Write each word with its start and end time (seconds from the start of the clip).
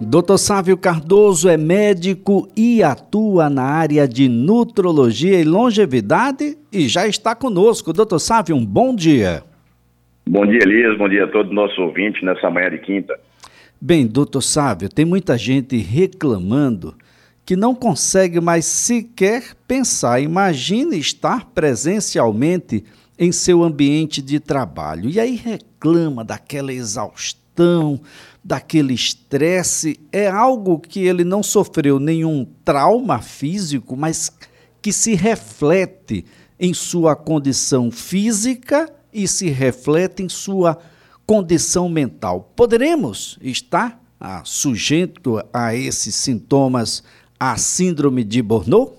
Dr. 0.00 0.36
Sávio 0.38 0.76
Cardoso 0.76 1.48
é 1.48 1.56
médico 1.56 2.48
e 2.56 2.82
atua 2.82 3.48
na 3.48 3.62
área 3.62 4.08
de 4.08 4.28
nutrologia 4.28 5.40
e 5.40 5.44
longevidade 5.44 6.58
e 6.72 6.88
já 6.88 7.06
está 7.06 7.34
conosco. 7.34 7.92
Dr. 7.92 8.18
Sávio, 8.18 8.56
um 8.56 8.64
bom 8.66 8.94
dia. 8.94 9.44
Bom 10.26 10.44
dia, 10.44 10.60
Elias. 10.62 10.98
Bom 10.98 11.08
dia 11.08 11.24
a 11.24 11.28
todos 11.28 11.48
os 11.48 11.54
nossos 11.54 11.78
ouvintes 11.78 12.22
nessa 12.22 12.50
manhã 12.50 12.70
de 12.70 12.78
quinta. 12.78 13.18
Bem, 13.80 14.06
doutor 14.06 14.42
Sávio, 14.42 14.88
tem 14.88 15.04
muita 15.04 15.38
gente 15.38 15.76
reclamando 15.76 16.94
que 17.46 17.54
não 17.54 17.74
consegue 17.74 18.40
mais 18.40 18.64
sequer 18.64 19.54
pensar. 19.68 20.20
Imagine 20.20 20.98
estar 20.98 21.46
presencialmente 21.50 22.82
em 23.18 23.30
seu 23.30 23.62
ambiente 23.62 24.20
de 24.20 24.40
trabalho. 24.40 25.08
E 25.08 25.20
aí 25.20 25.36
reclama 25.36 26.24
daquela 26.24 26.72
exaustão, 26.72 27.43
daquele 28.42 28.94
estresse. 28.94 29.98
É 30.12 30.26
algo 30.28 30.78
que 30.78 31.06
ele 31.06 31.24
não 31.24 31.42
sofreu 31.42 31.98
nenhum 31.98 32.46
trauma 32.64 33.20
físico, 33.20 33.96
mas 33.96 34.30
que 34.82 34.92
se 34.92 35.14
reflete 35.14 36.24
em 36.58 36.74
sua 36.74 37.16
condição 37.16 37.90
física 37.90 38.88
e 39.12 39.26
se 39.26 39.48
reflete 39.48 40.22
em 40.22 40.28
sua 40.28 40.78
condição 41.26 41.88
mental. 41.88 42.52
Poderemos 42.56 43.38
estar 43.42 43.98
ah, 44.20 44.42
sujeito 44.44 45.42
a 45.52 45.74
esses 45.74 46.14
sintomas, 46.14 47.02
a 47.38 47.56
síndrome 47.56 48.24
de 48.24 48.42
Burnout? 48.42 48.92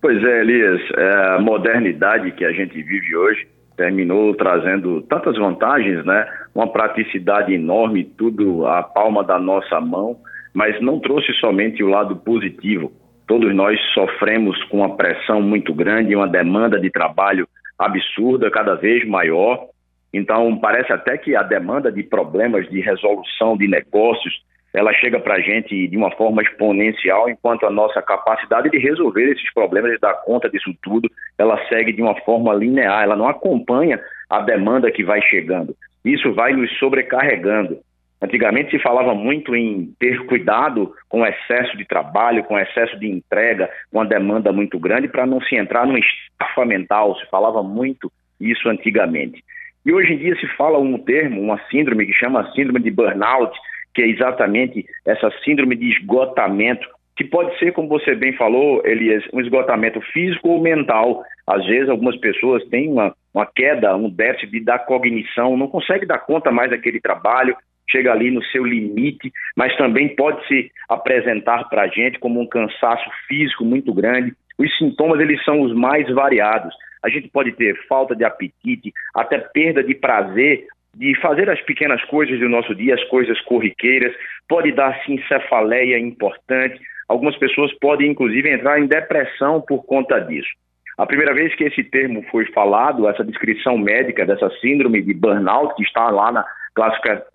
Pois 0.00 0.22
é, 0.22 0.40
Elias, 0.40 0.80
é, 0.96 1.34
a 1.34 1.40
modernidade 1.40 2.32
que 2.32 2.44
a 2.44 2.52
gente 2.52 2.82
vive 2.82 3.14
hoje 3.14 3.46
terminou 3.76 4.34
trazendo 4.34 5.02
tantas 5.02 5.36
vantagens, 5.36 6.04
né? 6.04 6.26
Uma 6.54 6.66
praticidade 6.66 7.54
enorme, 7.54 8.04
tudo 8.04 8.66
à 8.66 8.82
palma 8.82 9.22
da 9.22 9.38
nossa 9.38 9.80
mão, 9.80 10.16
mas 10.52 10.80
não 10.80 10.98
trouxe 10.98 11.32
somente 11.34 11.82
o 11.82 11.88
lado 11.88 12.16
positivo. 12.16 12.92
Todos 13.26 13.54
nós 13.54 13.80
sofremos 13.94 14.62
com 14.64 14.78
uma 14.78 14.96
pressão 14.96 15.40
muito 15.40 15.72
grande, 15.72 16.16
uma 16.16 16.26
demanda 16.26 16.80
de 16.80 16.90
trabalho 16.90 17.46
absurda, 17.78 18.50
cada 18.50 18.74
vez 18.74 19.06
maior. 19.06 19.68
Então, 20.12 20.56
parece 20.58 20.92
até 20.92 21.16
que 21.16 21.36
a 21.36 21.42
demanda 21.42 21.92
de 21.92 22.02
problemas 22.02 22.68
de 22.68 22.80
resolução 22.80 23.56
de 23.56 23.68
negócios, 23.68 24.42
ela 24.74 24.92
chega 24.92 25.20
para 25.20 25.34
a 25.34 25.40
gente 25.40 25.86
de 25.86 25.96
uma 25.96 26.10
forma 26.10 26.42
exponencial, 26.42 27.30
enquanto 27.30 27.64
a 27.64 27.70
nossa 27.70 28.02
capacidade 28.02 28.68
de 28.70 28.78
resolver 28.78 29.30
esses 29.30 29.52
problemas, 29.54 29.92
de 29.92 29.98
dar 29.98 30.14
conta 30.24 30.50
disso 30.50 30.74
tudo, 30.82 31.08
ela 31.38 31.56
segue 31.68 31.92
de 31.92 32.02
uma 32.02 32.14
forma 32.22 32.52
linear, 32.52 33.04
ela 33.04 33.16
não 33.16 33.28
acompanha 33.28 34.00
a 34.28 34.40
demanda 34.40 34.90
que 34.90 35.04
vai 35.04 35.22
chegando. 35.22 35.74
Isso 36.04 36.32
vai 36.32 36.52
nos 36.52 36.70
sobrecarregando. 36.78 37.78
Antigamente 38.22 38.70
se 38.70 38.78
falava 38.82 39.14
muito 39.14 39.56
em 39.56 39.94
ter 39.98 40.26
cuidado 40.26 40.92
com 41.08 41.22
o 41.22 41.26
excesso 41.26 41.74
de 41.76 41.86
trabalho, 41.86 42.44
com 42.44 42.54
o 42.54 42.58
excesso 42.58 42.98
de 42.98 43.08
entrega, 43.08 43.70
com 43.90 44.00
a 44.00 44.04
demanda 44.04 44.52
muito 44.52 44.78
grande, 44.78 45.08
para 45.08 45.24
não 45.24 45.40
se 45.40 45.56
entrar 45.56 45.86
numa 45.86 45.98
estafa 45.98 46.66
mental. 46.66 47.16
Se 47.16 47.26
falava 47.30 47.62
muito 47.62 48.12
isso 48.38 48.68
antigamente. 48.68 49.42
E 49.84 49.92
hoje 49.92 50.12
em 50.12 50.18
dia 50.18 50.36
se 50.36 50.46
fala 50.48 50.78
um 50.78 50.98
termo, 50.98 51.40
uma 51.40 51.58
síndrome 51.70 52.04
que 52.04 52.12
chama 52.12 52.50
síndrome 52.52 52.80
de 52.80 52.90
burnout, 52.90 53.58
que 53.94 54.02
é 54.02 54.08
exatamente 54.08 54.84
essa 55.06 55.30
síndrome 55.42 55.74
de 55.74 55.90
esgotamento, 55.90 56.86
que 57.16 57.24
pode 57.24 57.58
ser, 57.58 57.72
como 57.72 57.88
você 57.88 58.14
bem 58.14 58.34
falou, 58.34 58.82
Elias, 58.84 59.24
um 59.32 59.40
esgotamento 59.40 60.00
físico 60.12 60.50
ou 60.50 60.62
mental. 60.62 61.22
Às 61.46 61.66
vezes, 61.66 61.88
algumas 61.88 62.16
pessoas 62.16 62.64
têm 62.68 62.88
uma, 62.88 63.14
uma 63.32 63.46
queda, 63.46 63.96
um 63.96 64.10
déficit 64.10 64.64
da 64.64 64.78
cognição, 64.78 65.56
não 65.56 65.68
consegue 65.68 66.06
dar 66.06 66.18
conta 66.18 66.50
mais 66.50 66.70
daquele 66.70 67.00
trabalho, 67.00 67.56
chega 67.88 68.12
ali 68.12 68.30
no 68.30 68.42
seu 68.44 68.64
limite, 68.64 69.32
mas 69.56 69.76
também 69.76 70.14
pode 70.14 70.46
se 70.46 70.70
apresentar 70.88 71.68
para 71.68 71.82
a 71.82 71.88
gente 71.88 72.18
como 72.18 72.40
um 72.40 72.46
cansaço 72.46 73.08
físico 73.26 73.64
muito 73.64 73.92
grande. 73.92 74.32
Os 74.58 74.76
sintomas, 74.78 75.20
eles 75.20 75.42
são 75.44 75.60
os 75.60 75.74
mais 75.74 76.08
variados. 76.12 76.74
A 77.02 77.08
gente 77.08 77.28
pode 77.28 77.52
ter 77.52 77.74
falta 77.86 78.14
de 78.14 78.24
apetite, 78.24 78.92
até 79.14 79.38
perda 79.38 79.82
de 79.82 79.94
prazer 79.94 80.66
de 80.94 81.18
fazer 81.20 81.48
as 81.48 81.60
pequenas 81.62 82.02
coisas 82.06 82.38
do 82.38 82.48
nosso 82.48 82.74
dia, 82.74 82.94
as 82.94 83.04
coisas 83.04 83.40
corriqueiras, 83.42 84.12
pode 84.48 84.72
dar 84.72 85.00
sim 85.04 85.22
cefaleia 85.28 85.98
importante. 85.98 86.80
Algumas 87.08 87.36
pessoas 87.36 87.72
podem 87.78 88.10
inclusive 88.10 88.52
entrar 88.52 88.80
em 88.80 88.86
depressão 88.86 89.60
por 89.60 89.84
conta 89.84 90.18
disso. 90.18 90.50
A 90.98 91.06
primeira 91.06 91.34
vez 91.34 91.54
que 91.54 91.64
esse 91.64 91.82
termo 91.84 92.22
foi 92.30 92.44
falado, 92.52 93.08
essa 93.08 93.24
descrição 93.24 93.78
médica 93.78 94.26
dessa 94.26 94.50
síndrome 94.60 95.02
de 95.02 95.14
burnout 95.14 95.74
que 95.74 95.82
está 95.82 96.10
lá 96.10 96.30
na 96.30 96.44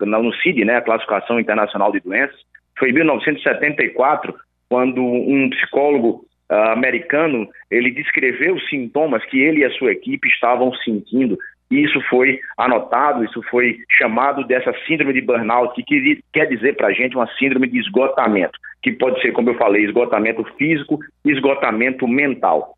no 0.06 0.34
CID, 0.36 0.64
né, 0.64 0.76
a 0.76 0.82
Classificação 0.82 1.38
Internacional 1.38 1.92
de 1.92 2.00
Doenças, 2.00 2.36
foi 2.78 2.90
em 2.90 2.94
1974, 2.94 4.34
quando 4.68 5.02
um 5.02 5.48
psicólogo 5.50 6.24
uh, 6.50 6.54
americano 6.72 7.48
ele 7.70 7.90
descreveu 7.90 8.54
os 8.54 8.68
sintomas 8.68 9.24
que 9.26 9.40
ele 9.40 9.60
e 9.60 9.64
a 9.64 9.70
sua 9.72 9.92
equipe 9.92 10.26
estavam 10.28 10.72
sentindo 10.76 11.38
e 11.70 11.82
isso 11.82 12.00
foi 12.08 12.38
anotado, 12.56 13.24
isso 13.24 13.42
foi 13.50 13.78
chamado 13.98 14.44
dessa 14.46 14.72
síndrome 14.86 15.12
de 15.12 15.20
burnout, 15.20 15.82
que 15.82 16.20
quer 16.32 16.46
dizer 16.46 16.76
para 16.76 16.88
a 16.88 16.92
gente 16.92 17.16
uma 17.16 17.26
síndrome 17.38 17.68
de 17.68 17.80
esgotamento, 17.80 18.58
que 18.82 18.92
pode 18.92 19.20
ser, 19.20 19.32
como 19.32 19.50
eu 19.50 19.54
falei, 19.56 19.84
esgotamento 19.84 20.44
físico 20.56 20.98
esgotamento 21.24 22.06
mental. 22.06 22.75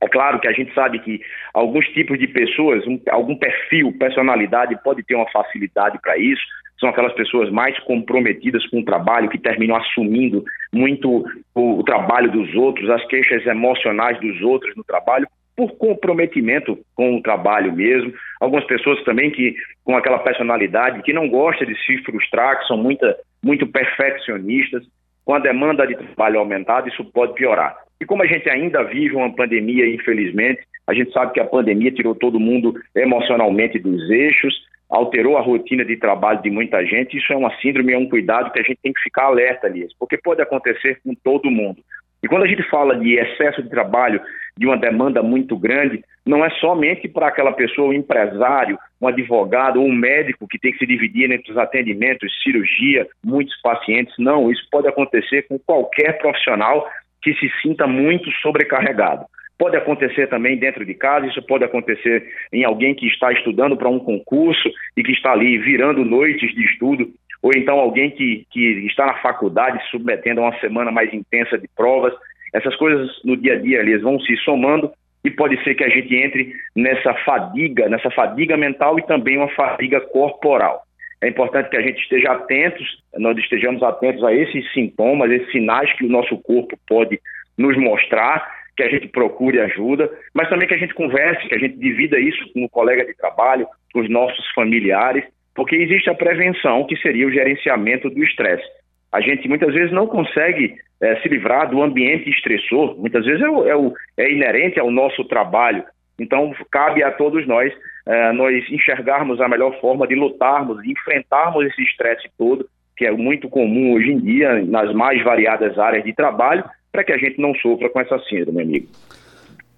É 0.00 0.08
claro 0.08 0.40
que 0.40 0.48
a 0.48 0.52
gente 0.52 0.72
sabe 0.74 0.98
que 0.98 1.20
alguns 1.52 1.86
tipos 1.88 2.18
de 2.18 2.26
pessoas, 2.26 2.86
um, 2.86 2.98
algum 3.10 3.36
perfil, 3.36 3.92
personalidade, 3.98 4.80
pode 4.82 5.02
ter 5.02 5.14
uma 5.14 5.30
facilidade 5.30 5.98
para 6.00 6.16
isso. 6.16 6.42
São 6.78 6.88
aquelas 6.88 7.12
pessoas 7.12 7.50
mais 7.50 7.78
comprometidas 7.80 8.66
com 8.68 8.80
o 8.80 8.84
trabalho, 8.84 9.28
que 9.28 9.38
terminam 9.38 9.76
assumindo 9.76 10.42
muito 10.72 11.26
o, 11.54 11.80
o 11.80 11.84
trabalho 11.84 12.30
dos 12.30 12.54
outros, 12.54 12.88
as 12.88 13.04
queixas 13.06 13.44
emocionais 13.46 14.18
dos 14.20 14.40
outros 14.40 14.74
no 14.74 14.82
trabalho, 14.82 15.28
por 15.54 15.76
comprometimento 15.76 16.78
com 16.94 17.16
o 17.16 17.22
trabalho 17.22 17.70
mesmo. 17.70 18.14
Algumas 18.40 18.64
pessoas 18.64 19.02
também 19.04 19.30
que 19.30 19.54
com 19.84 19.94
aquela 19.94 20.20
personalidade 20.20 21.02
que 21.02 21.12
não 21.12 21.28
gosta 21.28 21.66
de 21.66 21.76
se 21.84 21.98
frustrar, 21.98 22.58
que 22.60 22.66
são 22.66 22.78
muita, 22.78 23.14
muito 23.42 23.66
perfeccionistas. 23.66 24.82
Com 25.26 25.34
a 25.34 25.38
demanda 25.38 25.86
de 25.86 25.94
trabalho 25.96 26.38
aumentada, 26.38 26.88
isso 26.88 27.04
pode 27.12 27.34
piorar. 27.34 27.76
E 28.00 28.06
como 28.06 28.22
a 28.22 28.26
gente 28.26 28.48
ainda 28.48 28.82
vive 28.82 29.14
uma 29.14 29.34
pandemia, 29.34 29.86
infelizmente, 29.86 30.62
a 30.86 30.94
gente 30.94 31.12
sabe 31.12 31.32
que 31.32 31.40
a 31.40 31.44
pandemia 31.44 31.92
tirou 31.92 32.14
todo 32.14 32.40
mundo 32.40 32.74
emocionalmente 32.96 33.78
dos 33.78 34.10
eixos, 34.10 34.54
alterou 34.88 35.36
a 35.36 35.42
rotina 35.42 35.84
de 35.84 35.96
trabalho 35.96 36.42
de 36.42 36.50
muita 36.50 36.84
gente. 36.84 37.16
Isso 37.16 37.32
é 37.32 37.36
uma 37.36 37.54
síndrome, 37.60 37.92
é 37.92 37.98
um 37.98 38.08
cuidado 38.08 38.50
que 38.50 38.58
a 38.58 38.62
gente 38.62 38.78
tem 38.82 38.92
que 38.92 39.02
ficar 39.02 39.24
alerta 39.24 39.68
nisso, 39.68 39.94
porque 39.98 40.16
pode 40.16 40.40
acontecer 40.40 40.98
com 41.04 41.14
todo 41.14 41.50
mundo. 41.50 41.82
E 42.22 42.28
quando 42.28 42.42
a 42.42 42.48
gente 42.48 42.62
fala 42.68 42.96
de 42.96 43.14
excesso 43.14 43.62
de 43.62 43.70
trabalho, 43.70 44.20
de 44.56 44.66
uma 44.66 44.76
demanda 44.76 45.22
muito 45.22 45.56
grande, 45.56 46.02
não 46.26 46.44
é 46.44 46.50
somente 46.50 47.08
para 47.08 47.28
aquela 47.28 47.52
pessoa, 47.52 47.88
um 47.88 47.94
empresário, 47.94 48.78
um 49.00 49.08
advogado 49.08 49.80
ou 49.80 49.86
um 49.86 49.94
médico 49.94 50.46
que 50.46 50.58
tem 50.58 50.72
que 50.72 50.78
se 50.78 50.86
dividir 50.86 51.30
entre 51.30 51.50
os 51.50 51.56
atendimentos, 51.56 52.30
cirurgia, 52.42 53.06
muitos 53.24 53.58
pacientes. 53.62 54.14
Não, 54.18 54.50
isso 54.50 54.66
pode 54.70 54.86
acontecer 54.86 55.46
com 55.48 55.58
qualquer 55.58 56.18
profissional 56.18 56.86
que 57.22 57.34
se 57.34 57.50
sinta 57.62 57.86
muito 57.86 58.30
sobrecarregado. 58.42 59.24
Pode 59.58 59.76
acontecer 59.76 60.26
também 60.28 60.56
dentro 60.56 60.86
de 60.86 60.94
casa, 60.94 61.26
isso 61.26 61.42
pode 61.42 61.64
acontecer 61.64 62.26
em 62.50 62.64
alguém 62.64 62.94
que 62.94 63.06
está 63.06 63.30
estudando 63.30 63.76
para 63.76 63.90
um 63.90 63.98
concurso 63.98 64.70
e 64.96 65.02
que 65.02 65.12
está 65.12 65.32
ali 65.32 65.58
virando 65.58 66.04
noites 66.04 66.54
de 66.54 66.64
estudo, 66.64 67.10
ou 67.42 67.52
então 67.54 67.78
alguém 67.78 68.10
que, 68.10 68.46
que 68.50 68.86
está 68.86 69.06
na 69.06 69.14
faculdade 69.18 69.82
submetendo 69.90 70.40
a 70.40 70.44
uma 70.44 70.60
semana 70.60 70.90
mais 70.90 71.12
intensa 71.12 71.58
de 71.58 71.68
provas. 71.76 72.14
Essas 72.54 72.74
coisas 72.76 73.10
no 73.22 73.36
dia 73.36 73.54
a 73.54 73.58
dia 73.58 73.80
eles 73.80 74.00
vão 74.00 74.18
se 74.20 74.34
somando 74.38 74.90
e 75.22 75.30
pode 75.30 75.62
ser 75.62 75.74
que 75.74 75.84
a 75.84 75.88
gente 75.90 76.14
entre 76.14 76.54
nessa 76.74 77.12
fadiga, 77.24 77.88
nessa 77.88 78.10
fadiga 78.10 78.56
mental 78.56 78.98
e 78.98 79.02
também 79.02 79.36
uma 79.36 79.48
fadiga 79.48 80.00
corporal. 80.00 80.82
É 81.22 81.28
importante 81.28 81.68
que 81.68 81.76
a 81.76 81.82
gente 81.82 82.00
esteja 82.00 82.32
atentos, 82.32 82.86
nós 83.18 83.36
estejamos 83.36 83.82
atentos 83.82 84.24
a 84.24 84.32
esses 84.32 84.70
sintomas, 84.72 85.30
esses 85.30 85.50
sinais 85.52 85.92
que 85.94 86.04
o 86.04 86.08
nosso 86.08 86.36
corpo 86.38 86.78
pode 86.88 87.20
nos 87.58 87.76
mostrar, 87.76 88.60
que 88.74 88.82
a 88.82 88.88
gente 88.88 89.08
procure 89.08 89.60
ajuda, 89.60 90.10
mas 90.32 90.48
também 90.48 90.66
que 90.66 90.74
a 90.74 90.78
gente 90.78 90.94
converse, 90.94 91.46
que 91.46 91.54
a 91.54 91.58
gente 91.58 91.76
divida 91.76 92.18
isso 92.18 92.50
com 92.54 92.64
o 92.64 92.68
colega 92.70 93.04
de 93.04 93.14
trabalho, 93.14 93.66
com 93.92 94.00
os 94.00 94.08
nossos 94.08 94.50
familiares, 94.54 95.24
porque 95.54 95.76
existe 95.76 96.08
a 96.08 96.14
prevenção, 96.14 96.86
que 96.86 96.96
seria 96.96 97.26
o 97.26 97.32
gerenciamento 97.32 98.08
do 98.08 98.24
estresse. 98.24 98.64
A 99.12 99.20
gente 99.20 99.46
muitas 99.48 99.74
vezes 99.74 99.92
não 99.92 100.06
consegue 100.06 100.74
é, 101.02 101.16
se 101.16 101.28
livrar 101.28 101.68
do 101.68 101.82
ambiente 101.82 102.30
estressor, 102.30 102.96
muitas 102.98 103.26
vezes 103.26 103.42
é, 103.42 103.48
o, 103.48 103.68
é, 103.68 103.76
o, 103.76 103.92
é 104.16 104.32
inerente 104.32 104.80
ao 104.80 104.90
nosso 104.90 105.24
trabalho, 105.24 105.84
então, 106.20 106.54
cabe 106.70 107.02
a 107.02 107.10
todos 107.10 107.46
nós, 107.46 107.72
eh, 108.06 108.32
nós 108.32 108.64
enxergarmos 108.70 109.40
a 109.40 109.48
melhor 109.48 109.78
forma 109.80 110.06
de 110.06 110.14
lutarmos, 110.14 110.84
enfrentarmos 110.84 111.66
esse 111.66 111.82
estresse 111.82 112.28
todo, 112.36 112.68
que 112.96 113.06
é 113.06 113.10
muito 113.10 113.48
comum 113.48 113.94
hoje 113.94 114.10
em 114.10 114.18
dia 114.18 114.62
nas 114.64 114.92
mais 114.94 115.22
variadas 115.24 115.78
áreas 115.78 116.04
de 116.04 116.14
trabalho, 116.14 116.64
para 116.92 117.04
que 117.04 117.12
a 117.12 117.18
gente 117.18 117.40
não 117.40 117.54
sofra 117.54 117.88
com 117.88 118.00
essa 118.00 118.18
síndrome, 118.28 118.62
amigo. 118.62 118.88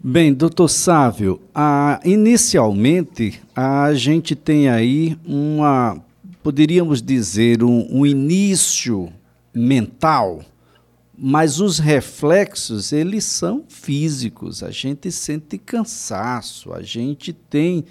Bem, 0.05 0.35
doutor 0.35 0.67
Sávio, 0.69 1.41
a, 1.55 2.01
inicialmente 2.05 3.41
a 3.55 3.95
gente 3.95 4.35
tem 4.35 4.69
aí 4.69 5.17
uma, 5.25 5.97
poderíamos 6.43 7.01
dizer, 7.01 7.63
um, 7.63 7.87
um 7.89 8.05
início 8.05 9.13
mental, 9.55 10.41
mas 11.17 11.61
os 11.61 11.79
reflexos, 11.79 12.93
eles 12.93 13.25
são 13.25 13.65
físicos. 13.69 14.65
A 14.65 14.73
gente 14.73 15.13
sente 15.13 15.57
cansaço, 15.57 16.73
a 16.73 16.83
gente 16.83 17.33
tem, 17.33 17.85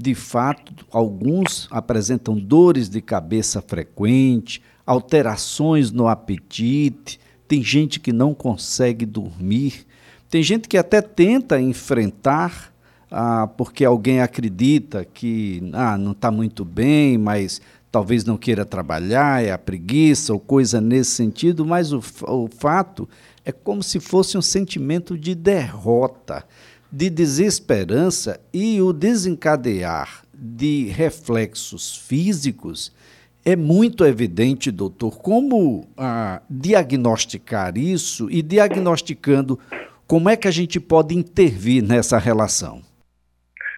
de 0.00 0.14
fato, 0.14 0.86
alguns 0.92 1.66
apresentam 1.72 2.38
dores 2.38 2.88
de 2.88 3.00
cabeça 3.00 3.60
frequente, 3.60 4.62
alterações 4.86 5.90
no 5.90 6.06
apetite, 6.06 7.18
tem 7.48 7.64
gente 7.64 7.98
que 7.98 8.12
não 8.12 8.32
consegue 8.32 9.04
dormir, 9.04 9.84
tem 10.30 10.40
gente 10.40 10.68
que 10.68 10.78
até 10.78 11.02
tenta 11.02 11.60
enfrentar 11.60 12.72
ah, 13.10 13.48
porque 13.56 13.84
alguém 13.84 14.20
acredita 14.20 15.04
que 15.04 15.68
ah, 15.72 15.98
não 15.98 16.12
está 16.12 16.30
muito 16.30 16.64
bem, 16.64 17.18
mas 17.18 17.60
talvez 17.90 18.24
não 18.24 18.36
queira 18.36 18.64
trabalhar, 18.64 19.42
é 19.42 19.50
a 19.50 19.58
preguiça 19.58 20.32
ou 20.32 20.38
coisa 20.38 20.80
nesse 20.80 21.10
sentido, 21.10 21.66
mas 21.66 21.92
o, 21.92 22.00
o 22.28 22.48
fato 22.56 23.08
é 23.44 23.50
como 23.50 23.82
se 23.82 23.98
fosse 23.98 24.38
um 24.38 24.42
sentimento 24.42 25.18
de 25.18 25.34
derrota, 25.34 26.44
de 26.90 27.10
desesperança 27.10 28.40
e 28.52 28.80
o 28.80 28.92
desencadear 28.92 30.22
de 30.32 30.88
reflexos 30.88 32.06
físicos 32.08 32.96
é 33.44 33.56
muito 33.56 34.04
evidente, 34.04 34.70
doutor, 34.70 35.22
como 35.22 35.88
ah, 35.96 36.42
diagnosticar 36.50 37.76
isso 37.76 38.28
e 38.30 38.42
diagnosticando, 38.42 39.58
como 40.06 40.28
é 40.28 40.36
que 40.36 40.48
a 40.48 40.50
gente 40.50 40.80
pode 40.80 41.14
intervir 41.14 41.82
nessa 41.82 42.18
relação? 42.18 42.80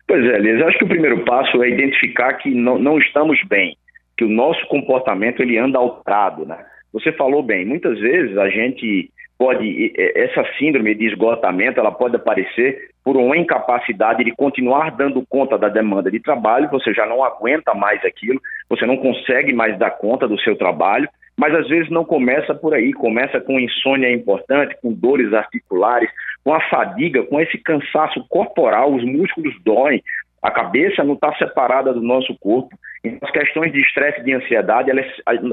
Pois 0.09 0.25
é, 0.25 0.37
Elias, 0.37 0.67
acho 0.67 0.79
que 0.79 0.85
o 0.85 0.89
primeiro 0.89 1.25
passo 1.25 1.63
é 1.63 1.69
identificar 1.69 2.35
que 2.35 2.53
não, 2.53 2.79
não 2.79 2.99
estamos 2.99 3.39
bem, 3.49 3.77
que 4.17 4.25
o 4.25 4.29
nosso 4.29 4.67
comportamento 4.67 5.41
ele 5.41 5.57
anda 5.57 5.79
alterado, 5.79 6.45
né? 6.45 6.59
Você 6.93 7.13
falou 7.13 7.43
bem, 7.43 7.65
muitas 7.65 7.99
vezes 8.01 8.37
a 8.37 8.49
gente 8.49 9.09
pode, 9.39 9.93
essa 9.97 10.45
síndrome 10.59 10.95
de 10.97 11.07
esgotamento, 11.07 11.79
ela 11.79 11.93
pode 11.93 12.17
aparecer 12.17 12.90
por 13.11 13.17
uma 13.17 13.37
incapacidade 13.37 14.23
de 14.23 14.31
continuar 14.31 14.93
dando 14.93 15.27
conta 15.29 15.59
da 15.59 15.69
demanda 15.69 16.09
de 16.13 16.21
trabalho, 16.21 16.71
você 16.71 16.95
já 16.95 17.05
não 17.05 17.25
aguenta 17.25 17.75
mais 17.75 18.05
aquilo, 18.05 18.41
você 18.69 18.87
não 18.87 18.97
consegue 18.97 19.53
mais 19.53 19.77
dar 19.77 19.91
conta 19.91 20.29
do 20.29 20.39
seu 20.39 20.55
trabalho, 20.55 21.09
mas 21.37 21.53
às 21.53 21.67
vezes 21.69 21.91
não 21.91 22.05
começa 22.05 22.55
por 22.55 22.73
aí, 22.73 22.93
começa 22.93 23.41
com 23.41 23.59
insônia 23.59 24.13
importante, 24.13 24.77
com 24.81 24.93
dores 24.93 25.35
articulares, 25.35 26.09
com 26.45 26.55
a 26.55 26.61
fadiga, 26.69 27.25
com 27.25 27.41
esse 27.41 27.59
cansaço 27.59 28.25
corporal, 28.29 28.95
os 28.95 29.05
músculos 29.05 29.61
doem, 29.65 30.01
a 30.41 30.53
cabeça 30.53 31.03
não 31.03 31.15
está 31.15 31.35
separada 31.35 31.93
do 31.93 32.01
nosso 32.01 32.39
corpo. 32.39 32.77
Então, 33.03 33.19
as 33.29 33.33
questões 33.33 33.73
de 33.73 33.81
estresse 33.81 34.21
e 34.21 34.25
de 34.25 34.35
ansiedade, 34.35 34.89
elas, 34.89 35.07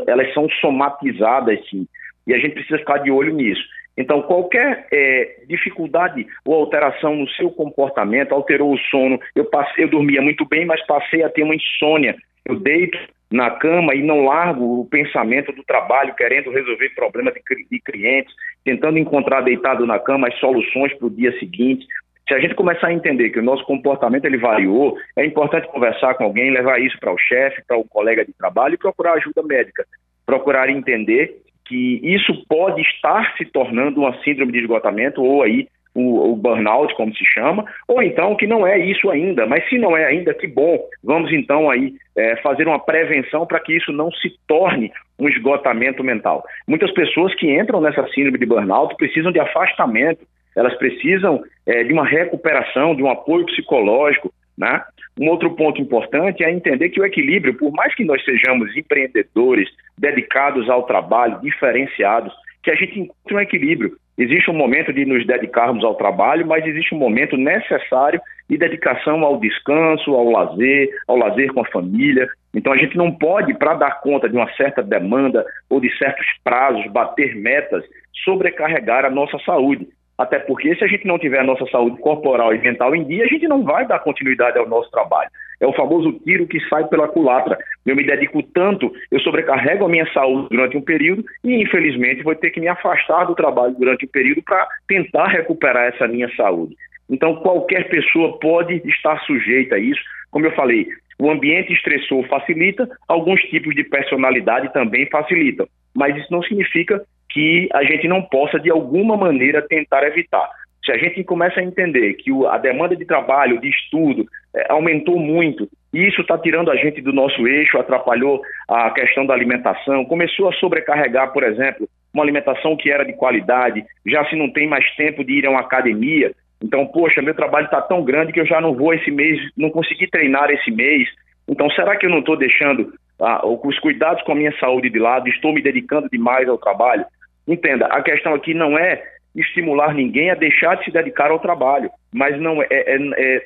elas 0.06 0.32
são 0.32 0.48
somatizadas, 0.62 1.60
sim, 1.72 1.88
e 2.28 2.36
a 2.36 2.38
gente 2.38 2.54
precisa 2.54 2.78
ficar 2.78 3.00
de 3.00 3.10
olho 3.10 3.34
nisso. 3.34 3.64
Então, 3.98 4.22
qualquer 4.22 4.86
é, 4.92 5.38
dificuldade 5.48 6.28
ou 6.46 6.54
alteração 6.54 7.16
no 7.16 7.28
seu 7.30 7.50
comportamento, 7.50 8.34
alterou 8.34 8.72
o 8.72 8.78
sono, 8.78 9.20
eu, 9.36 9.46
passei, 9.46 9.86
eu 9.86 9.90
dormia 9.90 10.22
muito 10.22 10.46
bem, 10.46 10.66
mas 10.66 10.86
passei 10.86 11.24
a 11.24 11.30
ter 11.30 11.42
uma 11.42 11.56
insônia, 11.56 12.16
eu 12.46 12.60
deito 12.60 12.98
na 13.32 13.52
cama 13.52 13.94
e 13.94 14.04
não 14.04 14.26
largo 14.26 14.82
o 14.82 14.86
pensamento 14.86 15.52
do 15.52 15.64
trabalho, 15.64 16.16
querendo 16.16 16.52
resolver 16.52 16.90
problemas 16.90 17.34
de, 17.34 17.42
de 17.70 17.80
clientes, 17.82 18.34
tentando 18.64 18.98
encontrar 18.98 19.42
deitado 19.42 19.86
na 19.86 20.00
cama 20.00 20.28
as 20.28 20.40
soluções 20.40 20.94
para 20.94 21.08
o 21.08 21.10
dia 21.10 21.38
seguinte. 21.40 21.86
Se 22.28 22.34
a 22.34 22.40
gente 22.40 22.56
começar 22.56 22.88
a 22.88 22.94
entender 22.94 23.30
que 23.32 23.40
o 23.40 23.44
nosso 23.44 23.66
comportamento 23.66 24.26
ele 24.26 24.38
variou, 24.38 24.98
é 25.16 25.26
importante 25.26 25.68
conversar 25.68 26.14
com 26.16 26.26
alguém, 26.26 26.52
levar 26.52 26.80
isso 26.80 26.98
para 27.00 27.12
o 27.12 27.18
chefe, 27.18 27.64
para 27.66 27.78
o 27.78 27.88
colega 27.88 28.26
de 28.26 28.34
trabalho 28.34 28.76
e 28.76 28.78
procurar 28.78 29.14
ajuda 29.14 29.42
médica. 29.44 29.86
Procurar 30.26 30.70
entender 30.70 31.42
que 31.68 32.00
isso 32.04 32.46
pode 32.48 32.82
estar 32.82 33.36
se 33.38 33.46
tornando 33.46 34.02
uma 34.02 34.18
síndrome 34.24 34.52
de 34.52 34.60
esgotamento 34.60 35.22
ou 35.22 35.44
aí 35.44 35.68
o, 35.98 36.32
o, 36.32 36.36
burnout, 36.36 36.94
como 36.96 37.14
se 37.16 37.26
chama, 37.26 37.66
ou 37.88 38.04
então 38.04 38.36
que 38.36 38.46
não 38.46 38.66
é 38.68 38.78
isso 38.78 39.10
ainda. 39.10 39.48
Mas 39.48 39.68
se 39.68 39.80
não 39.80 39.98
é 39.98 40.06
ainda, 40.06 40.34
que 40.34 40.46
bom. 40.46 40.78
Vamos 41.04 41.34
então 41.34 41.70
aí 41.70 41.96
é, 42.16 42.36
fazer 42.38 42.68
uma 42.68 42.80
prevenção 42.80 43.48
para 43.48 43.60
que 43.60 43.76
isso 43.76 43.92
não 43.92 44.12
se 44.12 44.32
torne 44.48 44.92
um 45.20 45.28
esgotamento 45.28 46.04
mental. 46.04 46.44
Muitas 46.68 46.92
pessoas 46.92 47.34
que 47.36 47.52
entram 47.52 47.82
nessa 47.82 48.08
síndrome 48.10 48.38
de 48.38 48.46
burnout 48.46 48.96
precisam 48.96 49.32
de 49.32 49.40
afastamento, 49.40 50.24
elas 50.56 50.76
precisam 50.76 51.44
é, 51.66 51.84
de 51.84 51.92
uma 51.92 52.06
recuperação, 52.06 52.96
de 52.96 53.02
um 53.02 53.10
apoio 53.10 53.46
psicológico. 53.48 54.32
Né? 54.58 54.82
Um 55.20 55.30
outro 55.30 55.56
ponto 55.56 55.82
importante 55.82 56.44
é 56.44 56.52
entender 56.52 56.90
que 56.90 57.00
o 57.00 57.06
equilíbrio, 57.06 57.54
por 57.54 57.72
mais 57.72 57.94
que 57.94 58.04
nós 58.04 58.24
sejamos 58.26 58.76
empreendedores, 58.76 59.70
dedicados 59.98 60.70
ao 60.70 60.84
trabalho, 60.84 61.40
diferenciados, 61.42 62.34
que 62.64 62.72
a 62.72 62.76
gente 62.76 63.00
encontre 63.00 63.36
um 63.36 63.40
equilíbrio. 63.40 63.96
Existe 64.18 64.50
um 64.50 64.56
momento 64.56 64.92
de 64.92 65.06
nos 65.06 65.26
dedicarmos 65.28 65.86
ao 65.86 65.94
trabalho, 65.94 66.46
mas 66.46 66.66
existe 66.66 66.94
um 66.96 66.98
momento 66.98 67.38
necessário 67.38 68.20
de 68.50 68.58
dedicação 68.58 69.24
ao 69.24 69.40
descanso, 69.40 70.16
ao 70.16 70.30
lazer, 70.32 70.90
ao 71.08 71.18
lazer 71.18 71.54
com 71.54 71.62
a 71.62 71.70
família. 71.70 72.28
Então 72.54 72.74
a 72.74 72.78
gente 72.78 72.98
não 72.98 73.12
pode, 73.12 73.54
para 73.54 73.76
dar 73.76 74.02
conta 74.02 74.28
de 74.28 74.36
uma 74.36 74.52
certa 74.56 74.82
demanda 74.82 75.46
ou 75.70 75.80
de 75.80 75.96
certos 75.98 76.26
prazos, 76.44 76.86
bater 76.92 77.36
metas, 77.36 77.84
sobrecarregar 78.26 79.06
a 79.06 79.10
nossa 79.10 79.38
saúde. 79.46 79.88
Até 80.18 80.40
porque 80.40 80.76
se 80.76 80.84
a 80.84 80.88
gente 80.88 81.06
não 81.06 81.20
tiver 81.20 81.40
a 81.40 81.44
nossa 81.44 81.66
saúde 81.68 81.98
corporal 82.00 82.54
e 82.54 82.60
mental 82.60 82.96
em 82.96 83.04
dia, 83.04 83.24
a 83.24 83.28
gente 83.28 83.48
não 83.48 83.64
vai 83.64 83.86
dar 83.86 84.00
continuidade 84.00 84.58
ao 84.58 84.68
nosso 84.68 84.90
trabalho. 84.90 85.30
É 85.60 85.68
o 85.68 85.74
famoso 85.74 86.12
tiro 86.24 86.48
que 86.48 86.60
sai 86.68 86.88
pela 86.88 87.08
culatra. 87.08 87.58
Eu 87.86 87.96
me 87.96 88.04
dedico 88.04 88.42
tanto, 88.42 88.92
eu 89.12 89.20
sobrecarrego 89.20 89.86
a 89.86 89.90
minha 89.90 90.12
saúde 90.14 90.48
durante 90.50 90.78
um 90.78 90.82
período 90.82 91.24
e, 91.44 91.62
infelizmente, 91.62 92.24
vou 92.24 92.36
ter 92.36 92.52
que 92.52 92.60
me 92.60 92.68
afastar 92.68 93.26
do 93.26 93.36
trabalho 93.36 93.76
durante 93.78 94.06
um 94.06 94.10
período 94.10 94.42
para 94.44 94.68
tentar 94.88 95.28
recuperar 95.28 95.94
essa 95.94 96.08
minha 96.08 96.30
saúde. 96.36 96.76
Então, 97.10 97.38
qualquer 97.38 97.88
pessoa 97.88 98.38
pode 98.40 98.82
estar 98.86 99.20
sujeita 99.22 99.76
a 99.76 99.80
isso. 99.80 100.02
Como 100.30 100.46
eu 100.46 100.52
falei, 100.54 100.88
o 101.20 101.32
ambiente 101.32 101.74
estressor 101.74 102.28
facilita, 102.28 102.88
alguns 103.08 103.42
tipos 103.44 103.74
de 103.74 103.84
personalidade 103.84 104.72
também 104.74 105.08
facilitam. 105.10 105.68
Mas 105.96 106.16
isso 106.16 106.28
não 106.32 106.44
significa 106.44 107.02
que 107.30 107.70
a 107.74 107.84
gente 107.84 108.08
não 108.08 108.22
possa, 108.22 108.60
de 108.60 108.70
alguma 108.70 109.18
maneira, 109.18 109.62
tentar 109.62 110.04
evitar. 110.04 110.50
Se 110.84 110.92
a 110.92 110.98
gente 110.98 111.24
começa 111.24 111.60
a 111.60 111.64
entender 111.64 112.14
que 112.14 112.32
a 112.48 112.58
demanda 112.58 112.96
de 112.96 113.06
trabalho, 113.06 113.60
de 113.60 113.70
estudo, 113.70 114.26
é, 114.56 114.72
aumentou 114.72 115.20
muito, 115.20 115.68
e 115.94 116.08
isso 116.08 116.22
está 116.22 116.38
tirando 116.38 116.72
a 116.72 116.76
gente 116.78 117.02
do 117.02 117.12
nosso 117.12 117.46
eixo, 117.46 117.78
atrapalhou 117.78 118.42
a 118.70 118.90
questão 118.92 119.26
da 119.26 119.34
alimentação, 119.34 120.06
começou 120.06 120.48
a 120.48 120.54
sobrecarregar, 120.54 121.34
por 121.34 121.44
exemplo, 121.44 121.90
uma 122.14 122.24
alimentação 122.24 122.78
que 122.78 122.90
era 122.90 123.04
de 123.04 123.14
qualidade, 123.14 123.84
já 124.06 124.24
se 124.26 124.36
não 124.36 124.50
tem 124.50 124.68
mais 124.68 124.90
tempo 124.96 125.24
de 125.24 125.34
ir 125.34 125.46
a 125.46 125.50
uma 125.50 125.60
academia. 125.60 126.32
Então, 126.64 126.88
poxa, 126.88 127.22
meu 127.22 127.36
trabalho 127.36 127.66
está 127.66 127.82
tão 127.82 128.04
grande 128.04 128.32
que 128.32 128.40
eu 128.40 128.46
já 128.46 128.60
não 128.60 128.74
vou 128.74 128.94
esse 128.94 129.12
mês, 129.12 129.40
não 129.58 129.70
consegui 129.70 130.08
treinar 130.08 130.50
esse 130.50 130.72
mês. 130.72 131.08
Então, 131.48 131.70
será 131.72 131.96
que 131.96 132.06
eu 132.06 132.10
não 132.10 132.20
estou 132.20 132.38
deixando 132.38 132.94
ah, 133.22 133.46
os 133.46 133.78
cuidados 133.80 134.24
com 134.24 134.32
a 134.32 134.36
minha 134.36 134.58
saúde 134.60 134.90
de 134.90 135.00
lado? 135.00 135.28
Estou 135.28 135.54
me 135.54 135.62
dedicando 135.62 136.10
demais 136.10 136.48
ao 136.48 136.58
trabalho? 136.58 137.06
Entenda, 137.48 137.86
a 137.88 138.02
questão 138.02 138.34
aqui 138.34 138.54
não 138.54 138.78
é 138.78 139.02
estimular 139.36 139.94
ninguém 139.94 140.32
a 140.32 140.36
deixar 140.36 140.76
de 140.76 140.86
se 140.86 140.92
dedicar 140.92 141.32
ao 141.32 141.40
trabalho, 141.40 141.90
mas 142.12 142.40
não 142.40 142.62
é, 142.62 142.68
é, 142.72 142.98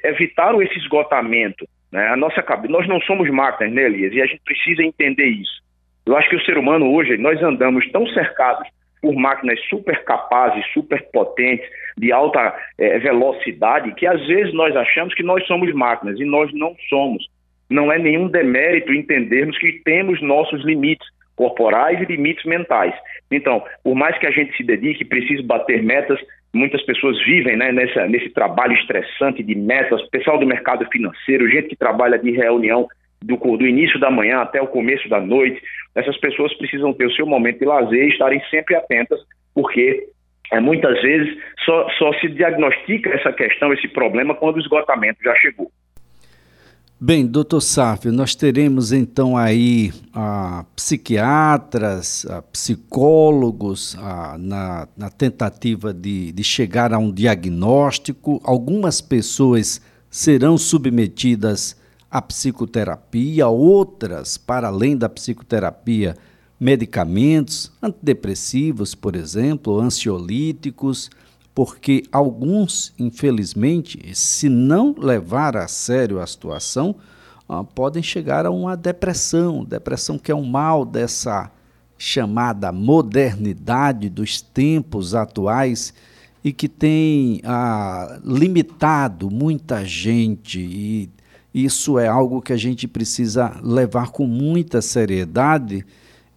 é 0.04 0.10
evitar 0.10 0.56
esse 0.62 0.78
esgotamento. 0.78 1.68
Né? 1.92 2.08
A 2.08 2.16
nossa 2.16 2.44
nós 2.70 2.88
não 2.88 3.02
somos 3.02 3.30
máquinas, 3.30 3.74
né, 3.74 3.84
Elias? 3.84 4.14
E 4.14 4.22
a 4.22 4.26
gente 4.26 4.42
precisa 4.46 4.84
entender 4.84 5.28
isso. 5.28 5.62
Eu 6.06 6.16
acho 6.18 6.30
que 6.30 6.36
o 6.36 6.46
ser 6.46 6.58
humano 6.58 6.92
hoje 6.92 7.18
nós 7.18 7.42
andamos 7.44 7.90
tão 7.92 8.08
cercados 8.08 8.68
por 9.02 9.14
máquinas 9.14 9.60
super 9.68 10.04
capazes, 10.04 10.66
super 10.74 11.04
potentes, 11.12 11.68
de 11.98 12.12
alta 12.12 12.56
é, 12.78 13.00
velocidade, 13.00 13.94
que 13.96 14.08
às 14.08 14.26
vezes 14.28 14.54
nós 14.54 14.76
achamos 14.76 15.14
que 15.14 15.24
nós 15.24 15.46
somos 15.46 15.74
máquinas 15.74 16.20
e 16.20 16.26
nós 16.26 16.52
não 16.54 16.76
somos. 16.88 17.28
Não 17.70 17.92
é 17.92 17.98
nenhum 17.98 18.28
demérito 18.28 18.94
entendermos 18.94 19.58
que 19.58 19.82
temos 19.84 20.22
nossos 20.22 20.64
limites 20.64 21.08
corporais 21.36 22.00
e 22.02 22.06
limites 22.06 22.46
mentais. 22.46 22.94
Então, 23.32 23.64
por 23.84 23.96
mais 23.96 24.18
que 24.18 24.28
a 24.28 24.32
gente 24.32 24.56
se 24.56 24.64
dedique, 24.64 25.06
precise 25.06 25.42
bater 25.42 25.82
metas, 25.82 26.20
muitas 26.54 26.84
pessoas 26.84 27.18
vivem 27.24 27.56
né, 27.56 27.72
nessa, 27.72 28.08
nesse 28.08 28.30
trabalho 28.30 28.74
estressante 28.74 29.42
de 29.42 29.56
metas, 29.56 30.02
pessoal 30.10 30.38
do 30.38 30.46
mercado 30.46 30.86
financeiro, 30.92 31.50
gente 31.50 31.70
que 31.70 31.76
trabalha 31.76 32.18
de 32.18 32.32
reunião 32.32 32.88
do, 33.24 33.38
do 33.38 33.68
início 33.68 34.00
da 34.00 34.10
manhã 34.10 34.42
até 34.42 34.62
o 34.62 34.68
começo 34.68 35.08
da 35.08 35.20
noite, 35.20 35.62
essas 35.96 36.18
pessoas 36.18 36.54
precisam 36.56 36.94
ter 36.94 37.06
o 37.06 37.14
seu 37.14 37.26
momento 37.26 37.60
de 37.60 37.66
lazer 37.66 38.06
e 38.06 38.10
estarem 38.10 38.42
sempre 38.50 38.76
atentas, 38.76 39.20
porque 39.54 40.08
é, 40.52 40.60
muitas 40.60 41.02
vezes 41.02 41.38
só, 41.64 41.90
só 41.92 42.14
se 42.20 42.28
diagnostica 42.30 43.10
essa 43.10 43.32
questão, 43.32 43.72
esse 43.74 43.88
problema, 43.88 44.36
quando 44.36 44.58
o 44.58 44.60
esgotamento 44.60 45.24
já 45.24 45.36
chegou. 45.36 45.72
Bem, 47.04 47.26
doutor 47.26 47.62
Sávio, 47.62 48.12
nós 48.12 48.36
teremos 48.36 48.92
então 48.92 49.36
aí 49.36 49.92
ah, 50.14 50.64
psiquiatras, 50.76 52.28
ah, 52.30 52.44
psicólogos 52.44 53.98
ah, 53.98 54.36
na, 54.38 54.88
na, 54.96 55.10
tentativa 55.10 55.92
de, 55.92 56.32
de 56.32 56.44
chegar 56.44 56.94
a 56.94 57.00
um 57.00 57.12
diagnóstico. 57.12 58.40
Algumas 58.44 59.02
pessoas 59.02 59.82
serão 60.12 60.60
submetidas 60.60 61.76
à 62.08 62.22
psicoterapia, 62.22 63.48
outras, 63.48 64.38
para 64.38 64.68
além 64.68 64.96
da 64.96 65.10
psicoterapia, 65.10 66.16
medicamentos, 66.60 67.72
antidepressivos, 67.82 68.94
por 68.94 69.16
exemplo, 69.16 69.80
ansiolíticos, 69.80 71.10
porque 71.54 72.04
alguns, 72.12 72.94
infelizmente, 72.98 74.00
se 74.16 74.48
não 74.48 74.96
levar 74.98 75.58
a 75.58 75.68
sério 75.68 76.20
a 76.20 76.28
situação, 76.28 76.96
ah, 77.48 77.64
podem 77.64 78.02
chegar 78.02 78.46
a 78.46 78.52
uma 78.52 78.78
depressão, 78.78 79.66
depressão 79.66 80.18
que 80.18 80.32
é 80.32 80.36
um 80.36 80.46
mal 80.46 80.86
dessa 80.86 81.52
chamada 81.98 82.72
modernidade 82.72 84.10
dos 84.10 84.42
tempos 84.42 85.14
atuais 85.14 85.94
e 86.44 86.52
que 86.54 86.68
tem 86.68 87.42
ah, 87.44 88.20
limitado 88.24 89.30
muita 89.30 89.86
gente. 89.86 90.60
E 90.60 91.10
isso 91.54 92.00
é 92.00 92.08
algo 92.08 92.42
que 92.42 92.54
a 92.54 92.58
gente 92.58 92.88
precisa 92.88 93.60
levar 93.62 94.10
com 94.10 94.26
muita 94.26 94.82
seriedade 94.82 95.86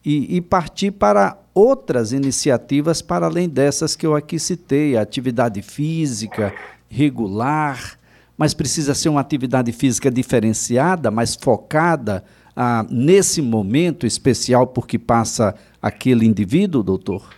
e, 0.05 0.37
e 0.37 0.41
partir 0.41 0.91
para 0.91 1.39
outras 1.55 2.13
iniciativas 2.13 3.01
para 3.01 3.27
além 3.27 3.49
dessas 3.49 3.97
que 3.97 4.07
eu 4.07 4.15
aqui 4.15 4.39
citei, 4.39 4.97
atividade 4.97 5.63
física 5.63 6.53
regular, 6.89 7.99
mas 8.37 8.53
precisa 8.53 8.95
ser 8.95 9.09
uma 9.09 9.21
atividade 9.21 9.73
física 9.73 10.11
diferenciada, 10.11 11.11
mais 11.11 11.35
focada 11.35 12.25
ah, 12.57 12.85
nesse 12.91 13.41
momento 13.41 14.07
especial 14.07 14.67
por 14.67 14.87
que 14.87 14.99
passa 14.99 15.55
aquele 15.81 16.27
indivíduo, 16.27 16.83
doutor? 16.83 17.29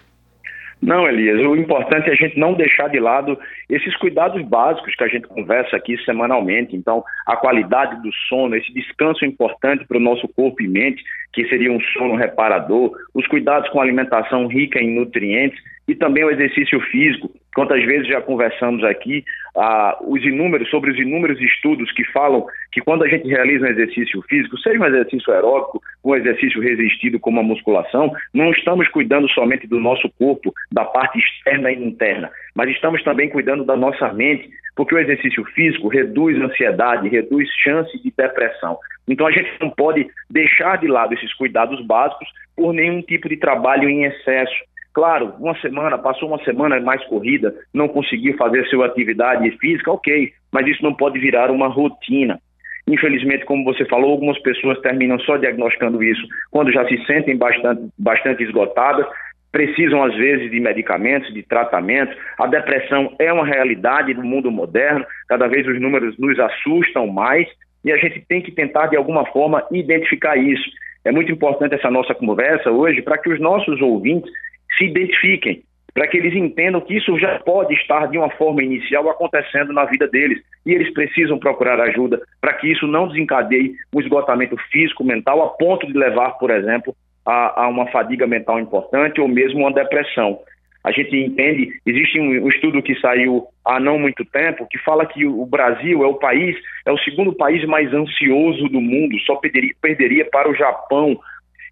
Não, 0.82 1.08
Elias, 1.08 1.40
o 1.40 1.56
importante 1.56 2.10
é 2.10 2.12
a 2.12 2.16
gente 2.16 2.38
não 2.38 2.52
deixar 2.52 2.88
de 2.88 3.00
lado 3.00 3.38
esses 3.68 3.96
cuidados 3.96 4.42
básicos 4.42 4.94
que 4.94 5.04
a 5.04 5.08
gente 5.08 5.26
conversa 5.26 5.74
aqui 5.74 5.96
semanalmente. 6.04 6.76
Então, 6.76 7.02
a 7.26 7.34
qualidade 7.34 8.00
do 8.02 8.12
sono, 8.28 8.54
esse 8.54 8.72
descanso 8.72 9.24
importante 9.24 9.86
para 9.86 9.96
o 9.96 10.00
nosso 10.00 10.28
corpo 10.28 10.62
e 10.62 10.68
mente, 10.68 11.02
que 11.32 11.48
seria 11.48 11.72
um 11.72 11.80
sono 11.80 12.14
reparador, 12.14 12.92
os 13.14 13.26
cuidados 13.26 13.70
com 13.70 13.80
alimentação 13.80 14.46
rica 14.46 14.78
em 14.78 14.94
nutrientes 14.94 15.58
e 15.88 15.94
também 15.94 16.24
o 16.24 16.30
exercício 16.30 16.80
físico. 16.80 17.30
Quantas 17.54 17.82
vezes 17.84 18.08
já 18.08 18.20
conversamos 18.20 18.84
aqui 18.84 19.24
ah, 19.56 19.96
os 20.02 20.22
inúmeros, 20.24 20.68
sobre 20.68 20.90
os 20.90 20.98
inúmeros 20.98 21.40
estudos 21.40 21.90
que 21.92 22.04
falam 22.04 22.44
que 22.70 22.80
quando 22.80 23.04
a 23.04 23.08
gente 23.08 23.26
realiza 23.28 23.64
um 23.64 23.70
exercício 23.70 24.20
físico, 24.22 24.58
seja 24.58 24.78
um 24.78 24.86
exercício 24.86 25.32
aeróbico, 25.32 25.80
um 26.04 26.14
exercício 26.14 26.60
resistido 26.60 27.18
como 27.18 27.40
a 27.40 27.42
musculação, 27.42 28.12
não 28.34 28.50
estamos 28.50 28.88
cuidando 28.88 29.28
somente 29.30 29.66
do 29.66 29.80
nosso 29.80 30.10
corpo, 30.18 30.52
da 30.70 30.84
parte 30.84 31.18
externa 31.18 31.72
e 31.72 31.82
interna, 31.82 32.30
mas 32.54 32.70
estamos 32.70 33.02
também 33.02 33.30
cuidando 33.30 33.64
da 33.64 33.76
nossa 33.76 34.12
mente, 34.12 34.50
porque 34.74 34.94
o 34.94 34.98
exercício 34.98 35.42
físico 35.46 35.88
reduz 35.88 36.38
ansiedade, 36.38 37.08
reduz 37.08 37.48
chance 37.62 37.96
de 38.02 38.12
depressão. 38.14 38.78
Então 39.08 39.26
a 39.26 39.32
gente 39.32 39.50
não 39.60 39.70
pode 39.70 40.06
deixar 40.28 40.78
de 40.78 40.88
lado 40.88 41.14
esses 41.14 41.32
cuidados 41.34 41.80
básicos 41.86 42.28
por 42.54 42.72
nenhum 42.74 43.00
tipo 43.00 43.28
de 43.28 43.36
trabalho 43.36 43.88
em 43.88 44.04
excesso. 44.04 44.54
Claro, 44.96 45.34
uma 45.38 45.54
semana, 45.60 45.98
passou 45.98 46.26
uma 46.26 46.42
semana 46.42 46.80
mais 46.80 47.04
corrida, 47.04 47.54
não 47.74 47.86
conseguiu 47.86 48.34
fazer 48.38 48.64
sua 48.68 48.86
atividade 48.86 49.50
física, 49.58 49.92
ok, 49.92 50.32
mas 50.50 50.66
isso 50.66 50.82
não 50.82 50.94
pode 50.94 51.18
virar 51.18 51.50
uma 51.50 51.68
rotina. 51.68 52.40
Infelizmente, 52.88 53.44
como 53.44 53.62
você 53.62 53.84
falou, 53.84 54.12
algumas 54.12 54.38
pessoas 54.38 54.80
terminam 54.80 55.18
só 55.18 55.36
diagnosticando 55.36 56.02
isso 56.02 56.26
quando 56.50 56.72
já 56.72 56.88
se 56.88 56.96
sentem 57.04 57.36
bastante, 57.36 57.82
bastante 57.98 58.42
esgotadas, 58.42 59.06
precisam 59.52 60.02
às 60.02 60.14
vezes 60.14 60.50
de 60.50 60.58
medicamentos, 60.60 61.30
de 61.34 61.42
tratamentos. 61.42 62.16
A 62.38 62.46
depressão 62.46 63.14
é 63.18 63.30
uma 63.30 63.44
realidade 63.44 64.14
do 64.14 64.24
mundo 64.24 64.50
moderno, 64.50 65.04
cada 65.28 65.46
vez 65.46 65.66
os 65.66 65.78
números 65.78 66.16
nos 66.16 66.40
assustam 66.40 67.06
mais 67.06 67.46
e 67.84 67.92
a 67.92 67.98
gente 67.98 68.24
tem 68.26 68.40
que 68.40 68.50
tentar 68.50 68.86
de 68.86 68.96
alguma 68.96 69.26
forma 69.26 69.62
identificar 69.70 70.38
isso. 70.38 70.64
É 71.04 71.12
muito 71.12 71.30
importante 71.30 71.74
essa 71.74 71.90
nossa 71.90 72.14
conversa 72.14 72.70
hoje 72.70 73.02
para 73.02 73.18
que 73.18 73.30
os 73.30 73.38
nossos 73.38 73.80
ouvintes 73.82 74.28
se 74.76 74.84
identifiquem, 74.84 75.62
para 75.96 76.06
que 76.06 76.18
eles 76.18 76.34
entendam 76.34 76.80
que 76.80 76.94
isso 76.94 77.18
já 77.18 77.38
pode 77.38 77.72
estar 77.74 78.06
de 78.08 78.18
uma 78.18 78.28
forma 78.30 78.62
inicial 78.62 79.08
acontecendo 79.08 79.72
na 79.72 79.84
vida 79.86 80.06
deles 80.06 80.42
e 80.66 80.72
eles 80.72 80.92
precisam 80.92 81.38
procurar 81.38 81.80
ajuda 81.80 82.20
para 82.40 82.52
que 82.52 82.70
isso 82.70 82.86
não 82.86 83.08
desencadeie 83.08 83.74
um 83.94 84.00
esgotamento 84.00 84.56
físico, 84.70 85.02
mental, 85.02 85.42
a 85.42 85.48
ponto 85.50 85.86
de 85.86 85.96
levar, 85.96 86.32
por 86.32 86.50
exemplo, 86.50 86.94
a, 87.24 87.64
a 87.64 87.68
uma 87.68 87.86
fadiga 87.86 88.26
mental 88.26 88.60
importante 88.60 89.20
ou 89.20 89.26
mesmo 89.26 89.60
uma 89.60 89.72
depressão. 89.72 90.38
A 90.84 90.92
gente 90.92 91.16
entende, 91.16 91.72
existe 91.84 92.20
um, 92.20 92.48
estudo 92.48 92.80
que 92.80 92.94
saiu 93.00 93.44
há 93.64 93.80
não 93.80 93.98
muito 93.98 94.24
tempo 94.24 94.68
que 94.70 94.78
fala 94.78 95.04
que 95.04 95.26
o 95.26 95.44
Brasil 95.44 96.04
é 96.04 96.06
o 96.06 96.14
país, 96.14 96.56
é 96.86 96.92
o 96.92 96.98
segundo 96.98 97.32
país 97.32 97.64
mais 97.64 97.92
ansioso 97.92 98.68
do 98.68 98.80
mundo, 98.80 99.18
só 99.26 99.34
perderia, 99.34 99.72
perderia 99.82 100.24
para 100.26 100.48
o 100.48 100.54
Japão, 100.54 101.18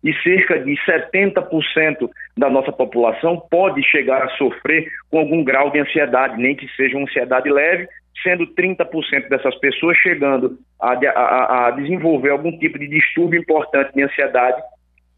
e 0.05 0.13
cerca 0.23 0.61
de 0.61 0.75
70% 0.87 2.11
da 2.37 2.51
nossa 2.51 2.71
população 2.71 3.43
pode 3.51 3.83
chegar 3.83 4.23
a 4.23 4.29
sofrer 4.37 4.87
com 5.11 5.19
algum 5.19 5.43
grau 5.43 5.71
de 5.71 5.81
ansiedade, 5.81 6.41
nem 6.41 6.55
que 6.55 6.69
seja 6.77 6.95
uma 6.97 7.05
ansiedade 7.05 7.51
leve, 7.51 7.89
sendo 8.23 8.47
30% 8.47 9.29
dessas 9.31 9.59
pessoas 9.59 9.97
chegando 9.97 10.59
a, 10.79 10.93
a, 10.93 11.69
a, 11.69 11.71
desenvolver 11.71 12.31
algum 12.31 12.57
tipo 12.59 12.79
de 12.79 12.87
distúrbio 12.87 13.41
importante 13.41 13.95
de 13.95 14.03
ansiedade 14.03 14.63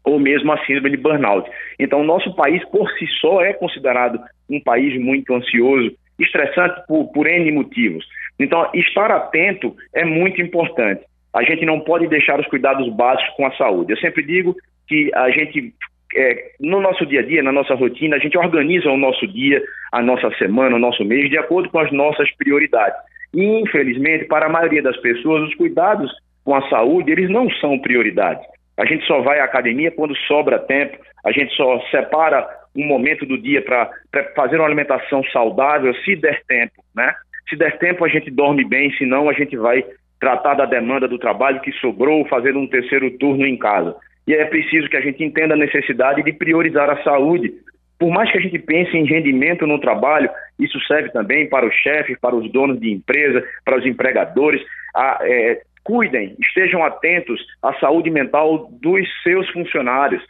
ou 0.05 0.17
mesmo 0.17 0.53
a 0.53 0.65
síndrome 0.65 0.91
de 0.91 0.97
burnout. 0.97 1.49
Então, 1.77 1.99
o 1.99 2.05
nosso 2.05 2.33
país, 2.33 2.63
por 2.69 2.89
si 2.91 3.05
só, 3.19 3.41
é 3.41 3.51
considerado 3.51 4.19
um 4.49 4.61
país 4.61 4.97
muito 4.97 5.35
ansioso, 5.35 5.91
estressante 6.17 6.81
por, 6.87 7.11
por 7.11 7.27
N 7.27 7.51
motivos. 7.51 8.05
Então, 8.39 8.69
estar 8.73 9.11
atento 9.11 9.75
é 9.93 10.05
muito 10.05 10.41
importante. 10.41 11.01
A 11.33 11.43
gente 11.43 11.65
não 11.65 11.81
pode 11.81 12.07
deixar 12.07 12.39
os 12.39 12.47
cuidados 12.47 12.87
básicos 12.95 13.35
com 13.35 13.45
a 13.45 13.55
saúde. 13.57 13.91
Eu 13.91 13.97
sempre 13.97 14.23
digo 14.23 14.55
que 14.87 15.11
a 15.13 15.29
gente, 15.29 15.73
é, 16.15 16.51
no 16.59 16.81
nosso 16.81 17.05
dia 17.05 17.19
a 17.19 17.23
dia, 17.23 17.43
na 17.43 17.51
nossa 17.51 17.75
rotina, 17.75 18.15
a 18.15 18.19
gente 18.19 18.37
organiza 18.37 18.89
o 18.89 18.97
nosso 18.97 19.27
dia, 19.27 19.61
a 19.91 20.01
nossa 20.01 20.29
semana, 20.37 20.75
o 20.75 20.79
nosso 20.79 21.03
mês, 21.03 21.29
de 21.29 21.37
acordo 21.37 21.69
com 21.69 21.79
as 21.79 21.91
nossas 21.91 22.29
prioridades. 22.35 22.97
E, 23.33 23.43
infelizmente, 23.61 24.25
para 24.25 24.45
a 24.45 24.49
maioria 24.49 24.81
das 24.81 24.97
pessoas, 24.97 25.49
os 25.49 25.55
cuidados 25.55 26.11
com 26.43 26.55
a 26.55 26.67
saúde, 26.69 27.11
eles 27.11 27.29
não 27.29 27.49
são 27.51 27.77
prioridade. 27.79 28.41
A 28.77 28.85
gente 28.85 29.05
só 29.05 29.21
vai 29.21 29.39
à 29.39 29.43
academia 29.43 29.91
quando 29.91 30.15
sobra 30.27 30.59
tempo, 30.59 30.97
a 31.25 31.31
gente 31.31 31.53
só 31.55 31.79
separa 31.91 32.47
um 32.75 32.85
momento 32.85 33.25
do 33.25 33.37
dia 33.37 33.61
para 33.61 33.89
fazer 34.35 34.57
uma 34.57 34.65
alimentação 34.65 35.23
saudável, 35.25 35.93
se 36.05 36.15
der 36.15 36.41
tempo, 36.47 36.83
né? 36.95 37.13
Se 37.49 37.55
der 37.55 37.77
tempo, 37.79 38.05
a 38.05 38.07
gente 38.07 38.29
dorme 38.29 38.63
bem, 38.63 38.91
senão 38.97 39.29
a 39.29 39.33
gente 39.33 39.57
vai 39.57 39.83
tratar 40.19 40.53
da 40.53 40.65
demanda 40.65 41.07
do 41.07 41.17
trabalho 41.17 41.61
que 41.61 41.71
sobrou, 41.73 42.25
fazendo 42.27 42.59
um 42.59 42.67
terceiro 42.67 43.09
turno 43.17 43.45
em 43.45 43.57
casa. 43.57 43.95
E 44.27 44.33
é 44.33 44.45
preciso 44.45 44.89
que 44.89 44.97
a 44.97 45.01
gente 45.01 45.23
entenda 45.23 45.53
a 45.53 45.57
necessidade 45.57 46.21
de 46.21 46.33
priorizar 46.33 46.89
a 46.89 47.01
saúde. 47.01 47.53
Por 47.97 48.11
mais 48.11 48.29
que 48.29 48.37
a 48.37 48.41
gente 48.41 48.59
pense 48.59 48.95
em 48.95 49.05
rendimento 49.05 49.65
no 49.65 49.79
trabalho, 49.79 50.29
isso 50.59 50.79
serve 50.81 51.09
também 51.09 51.47
para 51.49 51.65
os 51.65 51.73
chefes, 51.73 52.19
para 52.19 52.35
os 52.35 52.51
donos 52.51 52.79
de 52.79 52.91
empresa, 52.91 53.43
para 53.63 53.77
os 53.77 53.85
empregadores. 53.85 54.61
A, 54.93 55.19
é, 55.21 55.61
cuidem, 55.83 56.35
estejam 56.39 56.83
atentos 56.83 57.41
à 57.63 57.73
saúde 57.75 58.11
mental 58.11 58.69
dos 58.81 59.07
seus 59.23 59.49
funcionários. 59.51 60.21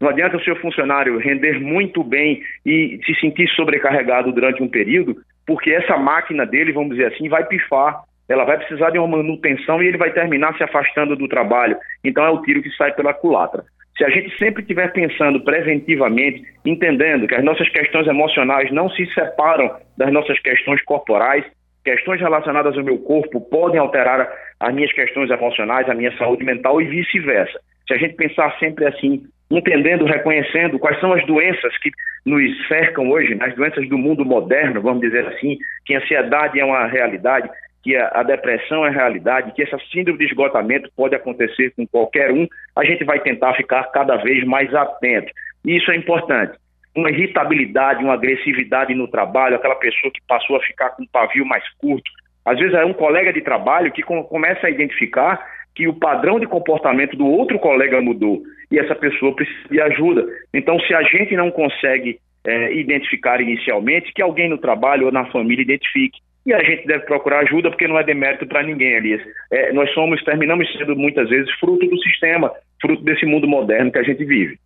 Não 0.00 0.08
adianta 0.08 0.38
o 0.38 0.42
seu 0.42 0.56
funcionário 0.56 1.18
render 1.18 1.60
muito 1.60 2.02
bem 2.02 2.42
e 2.64 2.98
se 3.04 3.14
sentir 3.20 3.48
sobrecarregado 3.50 4.32
durante 4.32 4.62
um 4.62 4.68
período, 4.68 5.16
porque 5.46 5.70
essa 5.70 5.96
máquina 5.96 6.46
dele, 6.46 6.72
vamos 6.72 6.96
dizer 6.96 7.12
assim, 7.12 7.28
vai 7.28 7.44
pifar 7.44 8.02
ela 8.32 8.44
vai 8.44 8.58
precisar 8.58 8.90
de 8.90 8.98
uma 8.98 9.16
manutenção 9.16 9.82
e 9.82 9.86
ele 9.86 9.98
vai 9.98 10.10
terminar 10.10 10.56
se 10.56 10.64
afastando 10.64 11.16
do 11.16 11.28
trabalho. 11.28 11.76
Então 12.02 12.24
é 12.24 12.30
o 12.30 12.42
tiro 12.42 12.62
que 12.62 12.70
sai 12.70 12.92
pela 12.92 13.14
culatra. 13.14 13.64
Se 13.96 14.04
a 14.04 14.08
gente 14.08 14.36
sempre 14.38 14.62
estiver 14.62 14.90
pensando 14.92 15.40
preventivamente, 15.44 16.42
entendendo 16.64 17.26
que 17.26 17.34
as 17.34 17.44
nossas 17.44 17.68
questões 17.68 18.06
emocionais 18.06 18.70
não 18.72 18.88
se 18.88 19.06
separam 19.12 19.70
das 19.98 20.10
nossas 20.10 20.38
questões 20.40 20.82
corporais, 20.82 21.44
questões 21.84 22.20
relacionadas 22.20 22.76
ao 22.76 22.84
meu 22.84 22.98
corpo 22.98 23.40
podem 23.40 23.78
alterar 23.78 24.28
as 24.58 24.74
minhas 24.74 24.92
questões 24.92 25.30
emocionais, 25.30 25.88
a 25.88 25.94
minha 25.94 26.16
saúde 26.16 26.44
mental 26.44 26.80
e 26.80 26.86
vice-versa. 26.86 27.60
Se 27.86 27.94
a 27.94 27.98
gente 27.98 28.14
pensar 28.14 28.56
sempre 28.58 28.86
assim, 28.86 29.24
entendendo, 29.50 30.06
reconhecendo 30.06 30.78
quais 30.78 30.98
são 31.00 31.12
as 31.12 31.24
doenças 31.26 31.76
que 31.78 31.90
nos 32.24 32.68
cercam 32.68 33.10
hoje, 33.10 33.36
as 33.40 33.54
doenças 33.54 33.86
do 33.88 33.98
mundo 33.98 34.24
moderno, 34.24 34.80
vamos 34.80 35.00
dizer 35.00 35.26
assim, 35.26 35.58
que 35.84 35.94
a 35.94 35.98
ansiedade 35.98 36.58
é 36.58 36.64
uma 36.64 36.86
realidade, 36.86 37.50
que 37.82 37.96
a, 37.96 38.10
a, 38.14 38.22
depressão 38.22 38.86
é 38.86 38.90
realidade, 38.90 39.52
que 39.52 39.62
essa 39.62 39.78
síndrome 39.92 40.18
de 40.18 40.26
esgotamento 40.26 40.90
pode 40.96 41.14
acontecer 41.14 41.72
com 41.76 41.86
qualquer 41.86 42.30
um, 42.30 42.46
a 42.76 42.84
gente 42.84 43.04
vai 43.04 43.18
tentar 43.20 43.54
ficar 43.54 43.84
cada 43.90 44.16
vez 44.16 44.44
mais 44.44 44.72
atento. 44.74 45.32
E 45.64 45.76
isso 45.76 45.90
é 45.90 45.96
importante. 45.96 46.56
Uma 46.94 47.10
irritabilidade, 47.10 48.04
uma 48.04 48.14
agressividade 48.14 48.94
no 48.94 49.08
trabalho, 49.08 49.56
aquela 49.56 49.74
pessoa 49.74 50.12
que 50.12 50.20
passou 50.28 50.56
a 50.56 50.60
ficar 50.60 50.90
com 50.90 51.02
um 51.02 51.06
pavio 51.06 51.44
mais 51.44 51.64
curto. 51.78 52.10
Às 52.44 52.58
vezes 52.58 52.74
é 52.74 52.84
um 52.84 52.92
colega 52.92 53.32
de 53.32 53.40
trabalho 53.40 53.92
que 53.92 54.02
começa 54.02 54.66
a 54.66 54.70
identificar 54.70 55.44
que 55.74 55.88
o 55.88 55.94
padrão 55.94 56.38
de 56.38 56.46
comportamento 56.46 57.16
do 57.16 57.26
outro 57.26 57.58
colega 57.58 58.00
mudou 58.00 58.42
e 58.70 58.78
essa 58.78 58.94
pessoa 58.94 59.34
precisa 59.34 59.68
de 59.70 59.80
ajuda. 59.80 60.26
Então, 60.52 60.78
se 60.80 60.94
a 60.94 61.02
gente 61.02 61.34
não 61.34 61.50
consegue 61.50 62.18
é, 62.44 62.74
identificar 62.74 63.40
inicialmente, 63.40 64.12
que 64.12 64.20
alguém 64.20 64.48
no 64.48 64.58
trabalho 64.58 65.06
ou 65.06 65.12
na 65.12 65.24
família 65.26 65.62
identifique 65.62 66.20
e 66.44 66.52
a 66.52 66.62
gente 66.62 66.86
deve 66.86 67.04
procurar 67.04 67.40
ajuda 67.40 67.70
porque 67.70 67.86
não 67.86 67.98
é 67.98 68.04
demérito 68.04 68.46
para 68.46 68.62
ninguém, 68.62 68.94
Elias. 68.94 69.22
É, 69.50 69.72
nós 69.72 69.92
somos, 69.94 70.22
terminamos 70.24 70.70
sendo 70.72 70.96
muitas 70.96 71.28
vezes 71.28 71.50
fruto 71.60 71.86
do 71.86 71.98
sistema, 72.02 72.52
fruto 72.80 73.02
desse 73.02 73.24
mundo 73.24 73.46
moderno 73.46 73.92
que 73.92 73.98
a 73.98 74.02
gente 74.02 74.24
vive. 74.24 74.58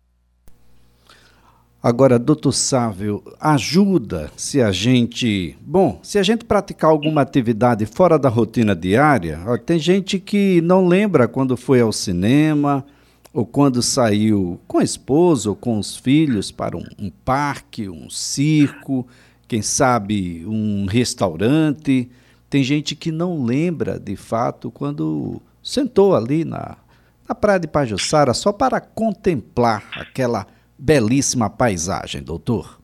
Agora, 1.81 2.17
doutor 2.17 2.51
Sávio, 2.51 3.23
ajuda 3.39 4.31
se 4.35 4.61
a 4.61 4.71
gente. 4.71 5.55
Bom, 5.61 5.99
se 6.01 6.17
a 6.17 6.23
gente 6.23 6.43
praticar 6.43 6.89
alguma 6.89 7.21
atividade 7.21 7.85
fora 7.85 8.17
da 8.17 8.27
rotina 8.27 8.75
diária, 8.75 9.39
ó, 9.45 9.57
tem 9.57 9.77
gente 9.77 10.19
que 10.19 10.59
não 10.61 10.87
lembra 10.87 11.27
quando 11.27 11.55
foi 11.55 11.79
ao 11.79 11.93
cinema, 11.93 12.83
ou 13.31 13.45
quando 13.45 13.83
saiu 13.83 14.59
com 14.67 14.79
a 14.79 14.83
esposa 14.83 15.51
ou 15.51 15.55
com 15.55 15.77
os 15.77 15.95
filhos 15.95 16.51
para 16.51 16.75
um, 16.75 16.83
um 16.97 17.11
parque, 17.23 17.87
um 17.87 18.09
circo, 18.09 19.07
quem 19.47 19.61
sabe 19.61 20.43
um 20.45 20.85
restaurante. 20.85 22.09
Tem 22.49 22.63
gente 22.63 22.95
que 22.95 23.11
não 23.11 23.43
lembra 23.43 23.99
de 23.99 24.15
fato 24.15 24.71
quando 24.71 25.41
sentou 25.61 26.15
ali 26.15 26.45
na, 26.45 26.77
na 27.27 27.35
praia 27.35 27.59
de 27.59 27.67
Pajussara 27.67 28.33
só 28.33 28.51
para 28.51 28.79
contemplar 28.79 29.83
aquela 29.95 30.45
belíssima 30.77 31.49
paisagem, 31.49 32.23
doutor. 32.23 32.79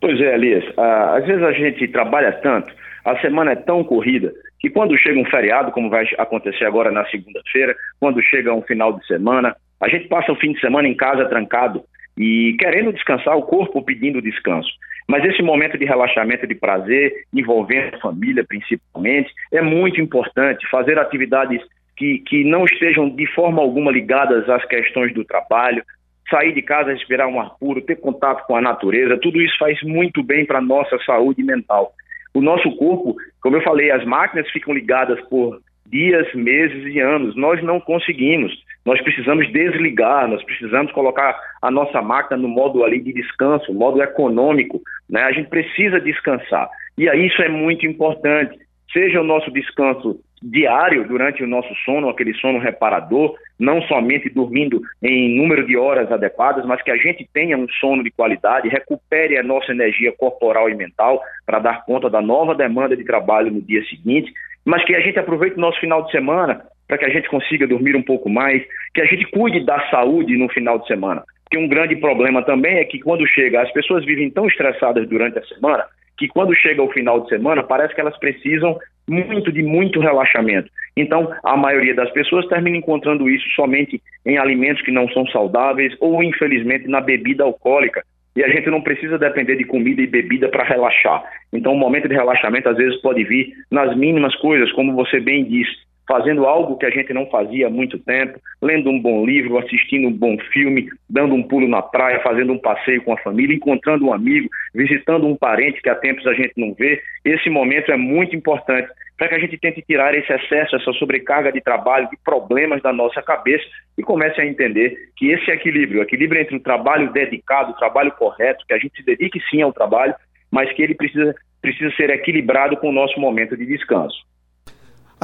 Pois 0.00 0.20
é, 0.20 0.34
Elias. 0.34 0.64
Ah, 0.76 1.16
às 1.16 1.26
vezes 1.26 1.42
a 1.42 1.52
gente 1.52 1.88
trabalha 1.88 2.32
tanto, 2.32 2.72
a 3.04 3.18
semana 3.20 3.52
é 3.52 3.56
tão 3.56 3.82
corrida, 3.82 4.32
que 4.60 4.70
quando 4.70 4.96
chega 4.98 5.18
um 5.18 5.24
feriado, 5.26 5.72
como 5.72 5.90
vai 5.90 6.06
acontecer 6.18 6.64
agora 6.64 6.90
na 6.90 7.04
segunda-feira, 7.06 7.74
quando 8.00 8.22
chega 8.22 8.54
um 8.54 8.62
final 8.62 8.92
de 8.98 9.06
semana, 9.06 9.54
a 9.80 9.88
gente 9.88 10.08
passa 10.08 10.32
o 10.32 10.36
fim 10.36 10.52
de 10.52 10.60
semana 10.60 10.88
em 10.88 10.94
casa 10.94 11.28
trancado 11.28 11.84
e 12.16 12.56
querendo 12.58 12.92
descansar, 12.92 13.36
o 13.36 13.42
corpo 13.42 13.82
pedindo 13.82 14.22
descanso. 14.22 14.70
Mas 15.06 15.24
esse 15.24 15.42
momento 15.42 15.76
de 15.76 15.84
relaxamento, 15.84 16.46
de 16.46 16.54
prazer, 16.54 17.12
envolvendo 17.32 17.94
a 17.94 18.00
família 18.00 18.44
principalmente, 18.46 19.30
é 19.52 19.60
muito 19.60 20.00
importante 20.00 20.68
fazer 20.70 20.98
atividades 20.98 21.60
que, 21.96 22.18
que 22.20 22.44
não 22.44 22.64
estejam 22.64 23.08
de 23.08 23.26
forma 23.34 23.60
alguma 23.60 23.92
ligadas 23.92 24.48
às 24.48 24.64
questões 24.64 25.12
do 25.12 25.24
trabalho, 25.24 25.84
sair 26.28 26.52
de 26.52 26.62
casa, 26.62 26.92
respirar 26.92 27.28
um 27.28 27.40
ar 27.40 27.50
puro, 27.60 27.82
ter 27.82 27.96
contato 27.96 28.46
com 28.46 28.56
a 28.56 28.60
natureza, 28.60 29.18
tudo 29.18 29.40
isso 29.40 29.56
faz 29.58 29.80
muito 29.82 30.22
bem 30.22 30.44
para 30.46 30.58
a 30.58 30.62
nossa 30.62 30.98
saúde 31.04 31.42
mental. 31.42 31.92
O 32.32 32.40
nosso 32.40 32.74
corpo, 32.76 33.14
como 33.40 33.56
eu 33.56 33.62
falei, 33.62 33.90
as 33.90 34.04
máquinas 34.04 34.50
ficam 34.50 34.74
ligadas 34.74 35.20
por 35.28 35.60
dias, 35.86 36.32
meses 36.34 36.92
e 36.92 36.98
anos. 36.98 37.36
Nós 37.36 37.62
não 37.62 37.78
conseguimos. 37.78 38.52
Nós 38.84 39.00
precisamos 39.00 39.50
desligar, 39.50 40.28
nós 40.28 40.42
precisamos 40.44 40.92
colocar 40.92 41.38
a 41.62 41.70
nossa 41.70 42.02
máquina 42.02 42.36
no 42.36 42.48
modo 42.48 42.84
ali 42.84 43.00
de 43.00 43.12
descanso, 43.12 43.72
modo 43.72 44.02
econômico. 44.02 44.80
Né? 45.08 45.22
A 45.22 45.32
gente 45.32 45.48
precisa 45.48 46.00
descansar. 46.00 46.68
E 46.98 47.08
aí 47.08 47.26
isso 47.26 47.40
é 47.42 47.48
muito 47.48 47.86
importante. 47.86 48.58
Seja 48.92 49.20
o 49.20 49.24
nosso 49.24 49.50
descanso 49.50 50.20
diário 50.42 51.08
durante 51.08 51.42
o 51.42 51.46
nosso 51.46 51.74
sono, 51.84 52.10
aquele 52.10 52.34
sono 52.34 52.58
reparador, 52.58 53.34
não 53.58 53.80
somente 53.82 54.28
dormindo 54.28 54.82
em 55.02 55.34
número 55.34 55.66
de 55.66 55.76
horas 55.76 56.12
adequadas, 56.12 56.66
mas 56.66 56.82
que 56.82 56.90
a 56.90 56.96
gente 56.96 57.26
tenha 57.32 57.56
um 57.56 57.66
sono 57.80 58.04
de 58.04 58.10
qualidade, 58.10 58.68
recupere 58.68 59.38
a 59.38 59.42
nossa 59.42 59.72
energia 59.72 60.12
corporal 60.12 60.68
e 60.68 60.74
mental 60.74 61.22
para 61.46 61.58
dar 61.58 61.84
conta 61.86 62.10
da 62.10 62.20
nova 62.20 62.54
demanda 62.54 62.94
de 62.94 63.04
trabalho 63.04 63.50
no 63.50 63.62
dia 63.62 63.82
seguinte, 63.86 64.30
mas 64.64 64.84
que 64.84 64.94
a 64.94 65.00
gente 65.00 65.18
aproveite 65.18 65.56
o 65.56 65.60
nosso 65.60 65.80
final 65.80 66.04
de 66.04 66.10
semana 66.10 66.62
para 66.86 66.98
que 66.98 67.04
a 67.04 67.10
gente 67.10 67.28
consiga 67.28 67.66
dormir 67.66 67.96
um 67.96 68.02
pouco 68.02 68.28
mais, 68.28 68.62
que 68.94 69.00
a 69.00 69.06
gente 69.06 69.24
cuide 69.30 69.64
da 69.64 69.80
saúde 69.90 70.36
no 70.36 70.48
final 70.48 70.78
de 70.78 70.86
semana. 70.86 71.22
Porque 71.44 71.58
um 71.58 71.68
grande 71.68 71.96
problema 71.96 72.42
também 72.42 72.78
é 72.78 72.84
que 72.84 72.98
quando 72.98 73.26
chega, 73.26 73.62
as 73.62 73.72
pessoas 73.72 74.04
vivem 74.04 74.30
tão 74.30 74.46
estressadas 74.46 75.08
durante 75.08 75.38
a 75.38 75.44
semana 75.44 75.84
que 76.16 76.28
quando 76.28 76.54
chega 76.54 76.82
o 76.82 76.90
final 76.92 77.20
de 77.20 77.28
semana, 77.28 77.62
parece 77.62 77.94
que 77.94 78.00
elas 78.00 78.16
precisam 78.18 78.78
muito 79.08 79.52
de 79.52 79.62
muito 79.62 80.00
relaxamento. 80.00 80.70
Então, 80.96 81.32
a 81.42 81.56
maioria 81.56 81.94
das 81.94 82.10
pessoas 82.10 82.46
termina 82.46 82.76
encontrando 82.76 83.28
isso 83.28 83.46
somente 83.54 84.00
em 84.24 84.38
alimentos 84.38 84.82
que 84.82 84.92
não 84.92 85.08
são 85.08 85.26
saudáveis 85.26 85.94
ou, 86.00 86.22
infelizmente, 86.22 86.88
na 86.88 87.00
bebida 87.00 87.44
alcoólica. 87.44 88.02
E 88.36 88.42
a 88.42 88.48
gente 88.48 88.68
não 88.68 88.80
precisa 88.80 89.18
depender 89.18 89.56
de 89.56 89.64
comida 89.64 90.02
e 90.02 90.06
bebida 90.06 90.48
para 90.48 90.64
relaxar. 90.64 91.22
Então, 91.52 91.72
o 91.72 91.78
momento 91.78 92.08
de 92.08 92.14
relaxamento 92.14 92.68
às 92.68 92.76
vezes 92.76 93.00
pode 93.00 93.22
vir 93.24 93.52
nas 93.70 93.96
mínimas 93.96 94.34
coisas, 94.36 94.72
como 94.72 94.94
você 94.94 95.20
bem 95.20 95.44
disse, 95.44 95.74
fazendo 96.06 96.46
algo 96.46 96.76
que 96.76 96.86
a 96.86 96.90
gente 96.90 97.12
não 97.12 97.26
fazia 97.26 97.66
há 97.66 97.70
muito 97.70 97.98
tempo, 97.98 98.38
lendo 98.62 98.90
um 98.90 99.00
bom 99.00 99.24
livro, 99.24 99.58
assistindo 99.58 100.08
um 100.08 100.12
bom 100.12 100.36
filme, 100.52 100.88
dando 101.08 101.34
um 101.34 101.42
pulo 101.42 101.66
na 101.68 101.82
praia, 101.82 102.20
fazendo 102.20 102.52
um 102.52 102.58
passeio 102.58 103.02
com 103.02 103.12
a 103.12 103.18
família, 103.18 103.56
encontrando 103.56 104.06
um 104.06 104.12
amigo, 104.12 104.48
visitando 104.74 105.26
um 105.26 105.36
parente 105.36 105.80
que 105.80 105.88
há 105.88 105.94
tempos 105.94 106.26
a 106.26 106.34
gente 106.34 106.52
não 106.56 106.74
vê. 106.74 107.02
Esse 107.24 107.48
momento 107.48 107.90
é 107.90 107.96
muito 107.96 108.36
importante 108.36 108.88
para 109.16 109.28
que 109.28 109.34
a 109.34 109.38
gente 109.38 109.56
tente 109.58 109.80
tirar 109.82 110.14
esse 110.14 110.32
excesso, 110.32 110.76
essa 110.76 110.92
sobrecarga 110.94 111.52
de 111.52 111.60
trabalho, 111.60 112.08
de 112.10 112.16
problemas 112.16 112.82
da 112.82 112.92
nossa 112.92 113.22
cabeça 113.22 113.64
e 113.96 114.02
comece 114.02 114.40
a 114.40 114.46
entender 114.46 114.96
que 115.16 115.30
esse 115.30 115.50
equilíbrio, 115.50 116.00
o 116.00 116.02
equilíbrio 116.02 116.40
entre 116.40 116.56
o 116.56 116.60
trabalho 116.60 117.12
dedicado, 117.12 117.70
o 117.70 117.76
trabalho 117.76 118.12
correto, 118.12 118.64
que 118.66 118.74
a 118.74 118.78
gente 118.78 118.96
se 118.96 119.04
dedique 119.04 119.40
sim 119.50 119.62
ao 119.62 119.72
trabalho, 119.72 120.14
mas 120.50 120.72
que 120.72 120.82
ele 120.82 120.94
precisa, 120.94 121.34
precisa 121.62 121.94
ser 121.94 122.10
equilibrado 122.10 122.76
com 122.76 122.88
o 122.88 122.92
nosso 122.92 123.18
momento 123.20 123.56
de 123.56 123.64
descanso. 123.64 124.16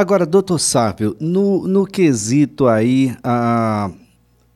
Agora, 0.01 0.25
doutor 0.25 0.59
Sávio, 0.59 1.15
no, 1.21 1.69
no 1.69 1.85
quesito 1.85 2.67
aí, 2.67 3.15
a 3.23 3.91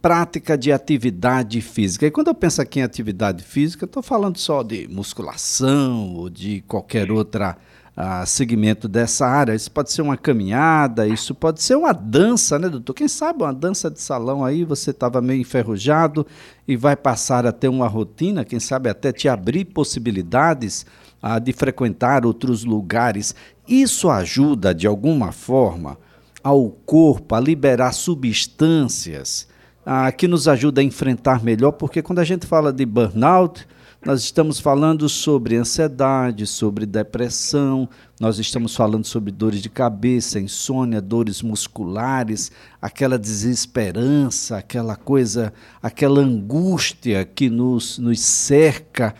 prática 0.00 0.56
de 0.56 0.72
atividade 0.72 1.60
física. 1.60 2.06
E 2.06 2.10
quando 2.10 2.28
eu 2.28 2.34
penso 2.34 2.62
aqui 2.62 2.80
em 2.80 2.82
atividade 2.82 3.44
física, 3.44 3.84
estou 3.84 4.02
falando 4.02 4.38
só 4.38 4.62
de 4.62 4.88
musculação 4.88 6.14
ou 6.14 6.30
de 6.30 6.62
qualquer 6.62 7.10
outra 7.12 7.58
uh, 7.94 8.26
segmento 8.26 8.88
dessa 8.88 9.26
área. 9.26 9.54
Isso 9.54 9.70
pode 9.70 9.92
ser 9.92 10.00
uma 10.00 10.16
caminhada, 10.16 11.06
isso 11.06 11.34
pode 11.34 11.62
ser 11.62 11.76
uma 11.76 11.92
dança, 11.92 12.58
né, 12.58 12.70
doutor? 12.70 12.94
Quem 12.94 13.06
sabe 13.06 13.42
uma 13.42 13.52
dança 13.52 13.90
de 13.90 14.00
salão 14.00 14.42
aí, 14.42 14.64
você 14.64 14.92
estava 14.92 15.20
meio 15.20 15.42
enferrujado 15.42 16.26
e 16.66 16.74
vai 16.74 16.96
passar 16.96 17.44
a 17.44 17.52
ter 17.52 17.68
uma 17.68 17.86
rotina, 17.86 18.46
quem 18.46 18.58
sabe 18.58 18.88
até 18.88 19.12
te 19.12 19.28
abrir 19.28 19.66
possibilidades 19.66 20.86
uh, 21.22 21.38
de 21.38 21.52
frequentar 21.52 22.24
outros 22.24 22.64
lugares. 22.64 23.34
Isso 23.66 24.10
ajuda, 24.10 24.74
de 24.74 24.86
alguma 24.86 25.32
forma, 25.32 25.98
ao 26.42 26.68
corpo 26.68 27.34
a 27.34 27.40
liberar 27.40 27.92
substâncias 27.92 29.48
uh, 29.86 30.14
que 30.14 30.28
nos 30.28 30.46
ajuda 30.46 30.80
a 30.80 30.84
enfrentar 30.84 31.42
melhor, 31.42 31.72
porque 31.72 32.02
quando 32.02 32.18
a 32.18 32.24
gente 32.24 32.46
fala 32.46 32.72
de 32.72 32.84
burnout, 32.84 33.66
nós 34.04 34.20
estamos 34.20 34.60
falando 34.60 35.08
sobre 35.08 35.56
ansiedade, 35.56 36.46
sobre 36.46 36.84
depressão, 36.84 37.88
nós 38.20 38.38
estamos 38.38 38.76
falando 38.76 39.06
sobre 39.06 39.32
dores 39.32 39.62
de 39.62 39.70
cabeça, 39.70 40.38
insônia, 40.38 41.00
dores 41.00 41.40
musculares, 41.40 42.52
aquela 42.82 43.18
desesperança, 43.18 44.58
aquela 44.58 44.94
coisa, 44.94 45.54
aquela 45.82 46.20
angústia 46.20 47.24
que 47.24 47.48
nos, 47.48 47.98
nos 47.98 48.20
cerca. 48.20 49.14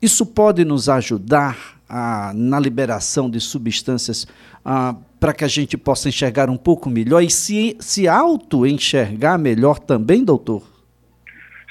Isso 0.00 0.24
pode 0.24 0.64
nos 0.64 0.88
ajudar 0.88 1.79
a, 1.90 2.32
na 2.34 2.60
liberação 2.60 3.28
de 3.28 3.40
substâncias 3.40 4.26
para 5.18 5.34
que 5.34 5.44
a 5.44 5.48
gente 5.48 5.76
possa 5.76 6.08
enxergar 6.08 6.48
um 6.48 6.56
pouco 6.56 6.88
melhor 6.88 7.20
e 7.22 7.28
se, 7.28 7.76
se 7.80 8.06
auto-enxergar 8.06 9.38
melhor 9.38 9.78
também, 9.78 10.24
doutor? 10.24 10.62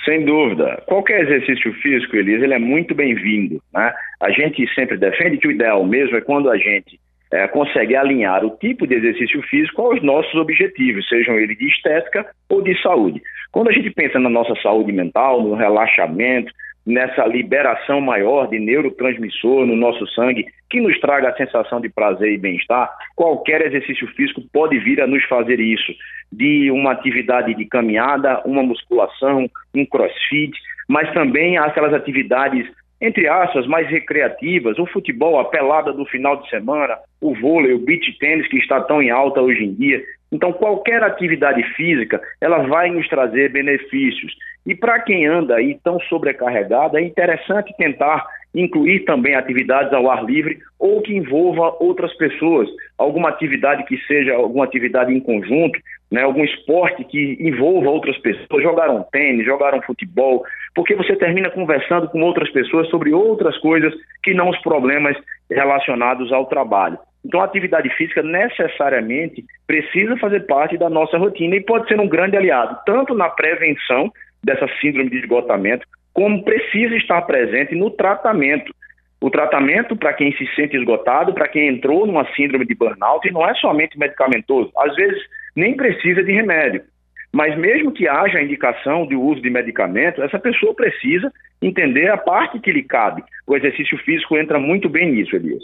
Sem 0.03 0.25
dúvida. 0.25 0.81
Qualquer 0.87 1.23
exercício 1.23 1.73
físico, 1.81 2.15
Elisa, 2.15 2.43
ele 2.43 2.53
é 2.53 2.59
muito 2.59 2.95
bem-vindo. 2.95 3.61
Né? 3.73 3.93
A 4.19 4.31
gente 4.31 4.67
sempre 4.73 4.97
defende 4.97 5.37
que 5.37 5.47
o 5.47 5.51
ideal 5.51 5.85
mesmo 5.85 6.17
é 6.17 6.21
quando 6.21 6.49
a 6.49 6.57
gente 6.57 6.99
é, 7.31 7.47
consegue 7.47 7.95
alinhar 7.95 8.43
o 8.43 8.57
tipo 8.57 8.87
de 8.87 8.95
exercício 8.95 9.41
físico 9.43 9.81
aos 9.81 10.01
nossos 10.01 10.33
objetivos, 10.35 11.07
sejam 11.07 11.37
eles 11.37 11.57
de 11.57 11.67
estética 11.67 12.25
ou 12.49 12.61
de 12.61 12.79
saúde. 12.81 13.21
Quando 13.51 13.69
a 13.69 13.73
gente 13.73 13.91
pensa 13.91 14.19
na 14.19 14.29
nossa 14.29 14.55
saúde 14.61 14.91
mental, 14.91 15.43
no 15.43 15.55
relaxamento, 15.55 16.51
nessa 16.85 17.25
liberação 17.25 18.01
maior 18.01 18.47
de 18.47 18.59
neurotransmissor 18.59 19.65
no 19.65 19.75
nosso 19.75 20.07
sangue, 20.07 20.45
que 20.69 20.79
nos 20.79 20.99
traga 20.99 21.29
a 21.29 21.35
sensação 21.35 21.79
de 21.81 21.89
prazer 21.89 22.33
e 22.33 22.37
bem-estar, 22.37 22.89
qualquer 23.15 23.65
exercício 23.65 24.07
físico 24.15 24.41
pode 24.51 24.77
vir 24.79 25.01
a 25.01 25.07
nos 25.07 25.23
fazer 25.25 25.59
isso, 25.59 25.91
de 26.31 26.71
uma 26.71 26.91
atividade 26.91 27.53
de 27.53 27.65
caminhada, 27.65 28.41
uma 28.45 28.63
musculação, 28.63 29.49
um 29.73 29.85
crossfit, 29.85 30.57
mas 30.87 31.11
também 31.13 31.57
aquelas 31.57 31.93
atividades 31.93 32.67
entre 33.01 33.29
aspas, 33.29 33.65
mais 33.65 33.87
recreativas, 33.87 34.77
o 34.77 34.85
futebol, 34.85 35.39
a 35.39 35.45
pelada 35.45 35.93
do 35.93 36.05
final 36.05 36.35
de 36.41 36.49
semana, 36.49 36.97
o 37.21 37.33
vôlei, 37.33 37.73
o 37.73 37.79
beach 37.79 38.17
tênis 38.19 38.47
que 38.49 38.57
está 38.57 38.81
tão 38.81 39.01
em 39.01 39.09
alta 39.09 39.41
hoje 39.41 39.63
em 39.63 39.73
dia. 39.73 40.03
Então, 40.31 40.51
qualquer 40.51 41.01
atividade 41.01 41.63
física, 41.75 42.21
ela 42.41 42.59
vai 42.67 42.91
nos 42.91 43.07
trazer 43.07 43.51
benefícios. 43.51 44.35
E 44.69 44.75
para 44.75 44.99
quem 44.99 45.25
anda 45.25 45.55
aí 45.55 45.79
tão 45.83 45.99
sobrecarregado, 46.01 46.95
é 46.95 47.01
interessante 47.01 47.75
tentar 47.75 48.23
incluir 48.53 48.99
também 48.99 49.33
atividades 49.33 49.91
ao 49.91 50.11
ar 50.11 50.23
livre 50.23 50.59
ou 50.77 51.01
que 51.01 51.11
envolva 51.11 51.75
outras 51.79 52.15
pessoas, 52.17 52.69
alguma 52.95 53.29
atividade 53.29 53.83
que 53.85 53.97
seja 54.05 54.35
alguma 54.35 54.65
atividade 54.65 55.11
em 55.11 55.19
conjunto, 55.19 55.79
né, 56.11 56.21
algum 56.21 56.43
esporte 56.43 57.03
que 57.03 57.35
envolva 57.39 57.89
outras 57.89 58.15
pessoas, 58.19 58.61
jogar 58.61 58.91
um 58.91 59.01
tênis, 59.11 59.43
jogar 59.43 59.73
um 59.73 59.81
futebol, 59.81 60.43
porque 60.75 60.93
você 60.93 61.15
termina 61.15 61.49
conversando 61.49 62.07
com 62.07 62.21
outras 62.21 62.51
pessoas 62.51 62.87
sobre 62.89 63.11
outras 63.11 63.57
coisas 63.57 63.91
que 64.21 64.35
não 64.35 64.49
os 64.49 64.61
problemas 64.61 65.17
relacionados 65.49 66.31
ao 66.31 66.45
trabalho. 66.45 66.99
Então, 67.25 67.41
a 67.41 67.45
atividade 67.45 67.89
física 67.97 68.21
necessariamente 68.21 69.43
precisa 69.65 70.15
fazer 70.17 70.45
parte 70.45 70.77
da 70.77 70.89
nossa 70.89 71.17
rotina 71.17 71.55
e 71.55 71.61
pode 71.61 71.87
ser 71.87 71.99
um 71.99 72.07
grande 72.07 72.37
aliado, 72.37 72.77
tanto 72.85 73.15
na 73.15 73.29
prevenção 73.29 74.11
dessa 74.43 74.67
síndrome 74.81 75.09
de 75.09 75.17
esgotamento, 75.17 75.85
como 76.13 76.43
precisa 76.43 76.95
estar 76.95 77.21
presente 77.23 77.75
no 77.75 77.91
tratamento. 77.91 78.73
O 79.21 79.29
tratamento 79.29 79.95
para 79.95 80.13
quem 80.13 80.31
se 80.37 80.47
sente 80.55 80.77
esgotado, 80.77 81.33
para 81.33 81.47
quem 81.47 81.67
entrou 81.67 82.07
numa 82.07 82.25
síndrome 82.35 82.65
de 82.65 82.73
burnout, 82.73 83.29
não 83.31 83.47
é 83.47 83.53
somente 83.55 83.97
medicamentoso. 83.99 84.71
Às 84.77 84.95
vezes 84.95 85.21
nem 85.55 85.75
precisa 85.75 86.23
de 86.23 86.31
remédio. 86.31 86.83
Mas 87.31 87.57
mesmo 87.57 87.91
que 87.91 88.07
haja 88.07 88.41
indicação 88.41 89.05
de 89.05 89.15
uso 89.15 89.41
de 89.41 89.49
medicamento, 89.49 90.23
essa 90.23 90.39
pessoa 90.39 90.73
precisa 90.73 91.31
entender 91.61 92.09
a 92.09 92.17
parte 92.17 92.59
que 92.59 92.71
lhe 92.71 92.83
cabe. 92.83 93.23
O 93.45 93.55
exercício 93.55 93.97
físico 93.99 94.37
entra 94.37 94.57
muito 94.57 94.89
bem 94.89 95.11
nisso, 95.11 95.35
Elias. 95.35 95.63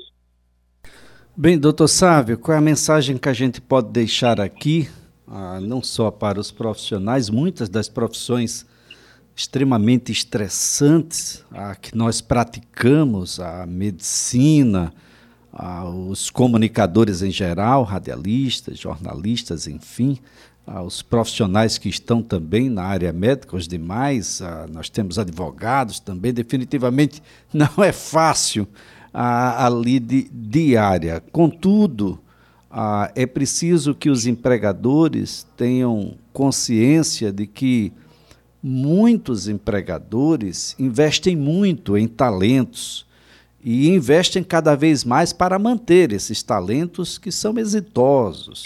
Bem, 1.35 1.59
doutor 1.59 1.88
Sávio, 1.88 2.38
qual 2.38 2.55
é 2.55 2.59
a 2.59 2.61
mensagem 2.61 3.17
que 3.17 3.27
a 3.27 3.33
gente 3.33 3.59
pode 3.59 3.91
deixar 3.91 4.39
aqui, 4.39 4.88
ah, 5.27 5.59
não 5.59 5.81
só 5.81 6.11
para 6.11 6.39
os 6.39 6.51
profissionais, 6.51 7.29
muitas 7.29 7.67
das 7.67 7.89
profissões 7.89 8.65
extremamente 9.35 10.11
estressantes 10.11 11.43
ah, 11.51 11.75
que 11.75 11.95
nós 11.97 12.21
praticamos, 12.21 13.39
a 13.39 13.65
medicina, 13.65 14.93
ah, 15.51 15.89
os 15.89 16.29
comunicadores 16.29 17.21
em 17.21 17.31
geral, 17.31 17.83
radialistas, 17.83 18.77
jornalistas, 18.77 19.67
enfim, 19.67 20.19
os 20.83 21.03
profissionais 21.03 21.77
que 21.77 21.88
estão 21.89 22.23
também 22.23 22.69
na 22.71 22.83
área 22.83 23.13
médica, 23.13 23.55
os 23.55 23.67
demais, 23.67 24.41
nós 24.71 24.89
temos 24.89 25.19
advogados 25.19 25.99
também, 25.99 26.33
definitivamente 26.33 27.21
não 27.53 27.83
é 27.83 27.91
fácil 27.91 28.67
a, 29.13 29.67
a 29.67 29.69
lide 29.69 30.27
diária. 30.31 31.21
Contudo, 31.31 32.19
a, 32.77 33.09
é 33.15 33.25
preciso 33.25 33.95
que 33.95 34.09
os 34.09 34.27
empregadores 34.27 35.47
tenham 35.55 36.17
consciência 36.33 37.31
de 37.31 37.47
que 37.47 37.93
muitos 38.61 39.47
empregadores 39.47 40.75
investem 40.77 41.38
muito 41.38 41.97
em 41.97 42.05
talentos 42.05 43.05
e 43.63 43.88
investem 43.88 44.43
cada 44.43 44.75
vez 44.75 45.05
mais 45.05 45.31
para 45.31 45.57
manter 45.57 46.11
esses 46.11 46.43
talentos 46.43 47.17
que 47.17 47.31
são 47.31 47.57
exitosos. 47.57 48.65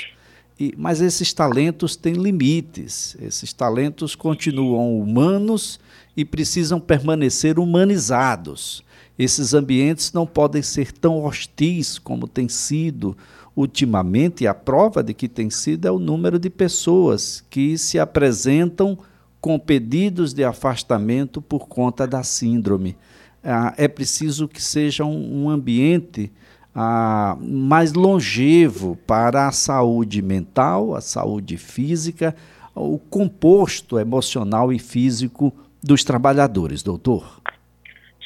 E, 0.59 0.73
mas 0.75 1.01
esses 1.01 1.31
talentos 1.31 1.95
têm 1.95 2.13
limites, 2.13 3.15
esses 3.21 3.53
talentos 3.53 4.15
continuam 4.15 4.99
humanos 4.99 5.79
e 6.17 6.25
precisam 6.25 6.79
permanecer 6.79 7.59
humanizados. 7.59 8.83
Esses 9.19 9.53
ambientes 9.53 10.11
não 10.13 10.25
podem 10.25 10.63
ser 10.63 10.91
tão 10.91 11.23
hostis 11.23 11.99
como 11.99 12.27
tem 12.27 12.49
sido 12.49 13.15
ultimamente, 13.59 14.47
a 14.47 14.53
prova 14.53 15.03
de 15.03 15.13
que 15.13 15.27
tem 15.27 15.49
sido 15.49 15.85
é 15.85 15.91
o 15.91 15.99
número 15.99 16.39
de 16.39 16.49
pessoas 16.49 17.45
que 17.49 17.77
se 17.77 17.99
apresentam 17.99 18.97
com 19.41 19.59
pedidos 19.59 20.33
de 20.33 20.45
afastamento 20.45 21.41
por 21.41 21.67
conta 21.67 22.07
da 22.07 22.23
síndrome. 22.23 22.95
Ah, 23.43 23.73
é 23.77 23.89
preciso 23.89 24.47
que 24.47 24.61
seja 24.61 25.03
um, 25.03 25.49
ambiente 25.49 26.31
ah, 26.73 27.37
mais 27.41 27.93
longevo 27.93 28.97
para 29.05 29.49
a 29.49 29.51
saúde 29.51 30.21
mental, 30.21 30.95
a 30.95 31.01
saúde 31.01 31.57
física, 31.57 32.33
o 32.73 32.97
composto 32.97 33.99
emocional 33.99 34.71
e 34.71 34.79
físico 34.79 35.53
dos 35.83 36.05
trabalhadores, 36.05 36.81
doutor. 36.81 37.41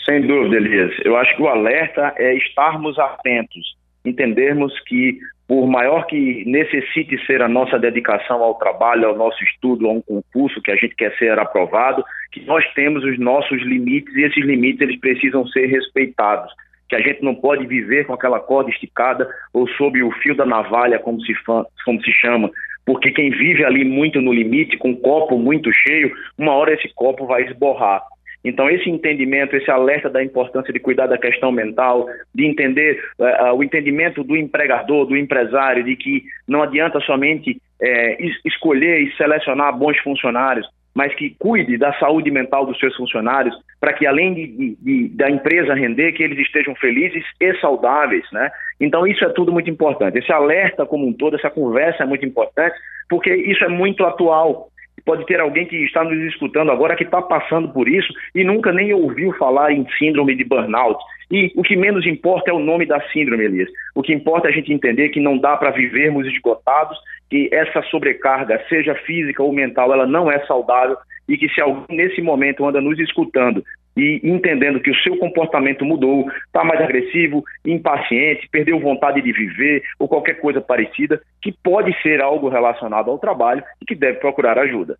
Sem 0.06 0.28
dúvida, 0.28 0.58
Elias. 0.58 0.94
Eu 1.04 1.18
acho 1.18 1.36
que 1.36 1.42
o 1.42 1.48
alerta 1.48 2.14
é 2.18 2.36
estarmos 2.36 3.00
atentos, 3.00 3.73
entendermos 4.06 4.78
que, 4.82 5.18
por 5.48 5.68
maior 5.68 6.06
que 6.06 6.44
necessite 6.46 7.18
ser 7.26 7.42
a 7.42 7.48
nossa 7.48 7.78
dedicação 7.78 8.42
ao 8.44 8.56
trabalho, 8.56 9.08
ao 9.08 9.16
nosso 9.16 9.44
estudo, 9.44 9.88
a 9.88 9.92
um 9.92 10.02
concurso 10.02 10.62
que 10.62 10.72
a 10.72 10.76
gente 10.76 10.96
quer 10.96 11.16
ser 11.18 11.38
aprovado, 11.40 12.04
que 12.32 12.42
nós 12.42 12.66
temos 12.74 13.04
os 13.04 13.20
nossos 13.20 13.62
limites 13.62 14.14
e 14.16 14.24
esses 14.24 14.44
limites 14.44 14.82
eles 14.82 15.00
precisam 15.00 15.46
ser 15.48 15.68
respeitados. 15.68 16.52
Que 16.90 16.96
a 16.96 17.02
gente 17.02 17.24
não 17.24 17.34
pode 17.34 17.66
viver 17.66 18.06
com 18.06 18.14
aquela 18.14 18.40
corda 18.40 18.70
esticada 18.70 19.28
ou 19.54 19.68
sob 19.70 20.02
o 20.04 20.12
fio 20.12 20.36
da 20.36 20.46
navalha, 20.46 21.00
como 21.00 21.22
se, 21.22 21.34
como 21.44 22.04
se 22.04 22.12
chama, 22.12 22.52
porque 22.86 23.12
quem 23.12 23.30
vive 23.30 23.64
ali 23.64 23.86
muito 23.86 24.20
no 24.22 24.34
limite, 24.34 24.78
com 24.78 24.90
um 24.90 24.96
copo 24.96 25.38
muito 25.38 25.72
cheio, 25.72 26.14
uma 26.38 26.54
hora 26.54 26.74
esse 26.74 26.90
copo 26.94 27.26
vai 27.26 27.44
esborrar. 27.44 28.02
Então, 28.44 28.70
esse 28.70 28.90
entendimento, 28.90 29.56
esse 29.56 29.72
alerta 29.72 30.10
da 30.10 30.24
importância 30.24 30.74
de 30.74 30.80
cuidar 30.80 31.08
da 31.08 31.18
questão 31.18 31.52
mental, 31.52 32.08
de 32.36 32.46
entender 32.46 33.02
uh, 33.18 33.54
o 33.56 33.64
entendimento 33.64 34.24
do 34.24 34.36
empregador, 34.36 35.06
do 35.06 35.16
empresário, 35.16 35.84
de 35.84 35.96
que 35.96 36.24
não 36.48 36.62
adianta 36.62 37.00
somente 37.02 37.62
é, 37.82 38.18
escolher 38.46 39.02
e 39.02 39.16
selecionar 39.16 39.78
bons 39.78 39.98
funcionários, 40.00 40.68
mas 40.94 41.14
que 41.16 41.36
cuide 41.40 41.78
da 41.78 41.92
saúde 42.00 42.30
mental 42.30 42.66
dos 42.66 42.80
seus 42.80 42.96
funcionários, 42.96 43.56
para 43.80 43.94
que 43.94 44.06
além 44.06 44.34
de, 44.34 44.78
de, 44.80 45.08
da 45.10 45.30
empresa 45.30 45.74
render, 45.74 46.14
que 46.14 46.24
eles 46.24 46.38
estejam 46.40 46.76
felizes 46.76 47.24
e 47.40 47.54
saudáveis, 47.60 48.24
né? 48.32 48.52
Então 48.80 49.08
isso 49.08 49.26
é 49.26 49.30
tudo 49.30 49.52
muito 49.52 49.70
importante. 49.70 50.20
Esse 50.20 50.32
alerta 50.32 50.86
como 50.86 51.08
um 51.08 51.14
todo, 51.14 51.36
essa 51.36 51.50
conversa 51.50 52.04
é 52.04 52.06
muito 52.06 52.26
importante, 52.26 52.76
porque 53.10 53.34
isso 53.34 53.64
é 53.64 53.70
muito 53.70 54.06
atual. 54.06 54.70
Pode 55.06 55.26
ter 55.26 55.40
alguém 55.40 55.66
que 55.66 55.76
está 55.84 56.04
nos 56.04 56.18
escutando 56.24 56.72
agora 56.72 56.96
que 56.96 57.04
está 57.04 57.22
passando 57.22 57.70
por 57.70 57.90
isso 57.90 58.14
e 58.34 58.44
nunca 58.44 58.72
nem 58.72 58.94
ouviu 58.94 59.34
falar 59.34 59.72
em 59.72 59.86
síndrome 59.98 60.36
de 60.36 60.44
burnout. 60.44 61.00
E 61.32 61.52
o 61.56 61.64
que 61.64 61.76
menos 61.76 62.06
importa 62.06 62.52
é 62.52 62.54
o 62.54 62.60
nome 62.60 62.86
da 62.86 63.02
síndrome, 63.10 63.44
Elias. 63.44 63.70
O 63.96 64.02
que 64.02 64.14
importa 64.14 64.48
é 64.48 64.52
a 64.52 64.54
gente 64.54 64.72
entender 64.72 65.10
que 65.10 65.20
não 65.20 65.38
dá 65.38 65.58
para 65.58 65.72
vivermos 65.72 66.28
esgotados, 66.28 66.98
que 67.30 67.50
essa 67.52 67.82
sobrecarga, 67.84 68.62
seja 68.70 68.96
física 68.96 69.42
ou 69.44 69.52
mental, 69.52 69.92
ela 69.94 70.06
não 70.06 70.32
é 70.32 70.40
saudável 70.46 70.96
e 71.28 71.38
que 71.38 71.50
se 71.50 71.62
alguém 71.62 71.98
nesse 71.98 72.22
momento 72.22 72.66
anda 72.66 72.80
nos 72.82 73.00
escutando 73.00 73.64
e 73.96 74.22
entendendo 74.24 74.80
que 74.80 74.92
o 74.92 74.96
seu 75.02 75.18
comportamento 75.18 75.86
mudou, 75.86 76.30
está 76.46 76.64
mais 76.64 76.82
agressivo, 76.82 77.44
impaciente, 77.66 78.48
perdeu 78.52 78.80
vontade 78.80 79.22
de 79.22 79.32
viver 79.32 79.84
ou 80.00 80.08
qualquer 80.08 80.40
coisa 80.40 80.60
parecida, 80.60 81.22
que 81.42 81.52
pode 81.52 81.96
ser 82.02 82.22
algo 82.22 82.50
relacionado 82.50 83.12
ao 83.12 83.20
trabalho 83.20 83.64
e 83.82 83.86
que 83.86 83.96
deve 83.96 84.20
procurar 84.20 84.58
ajuda. 84.58 84.98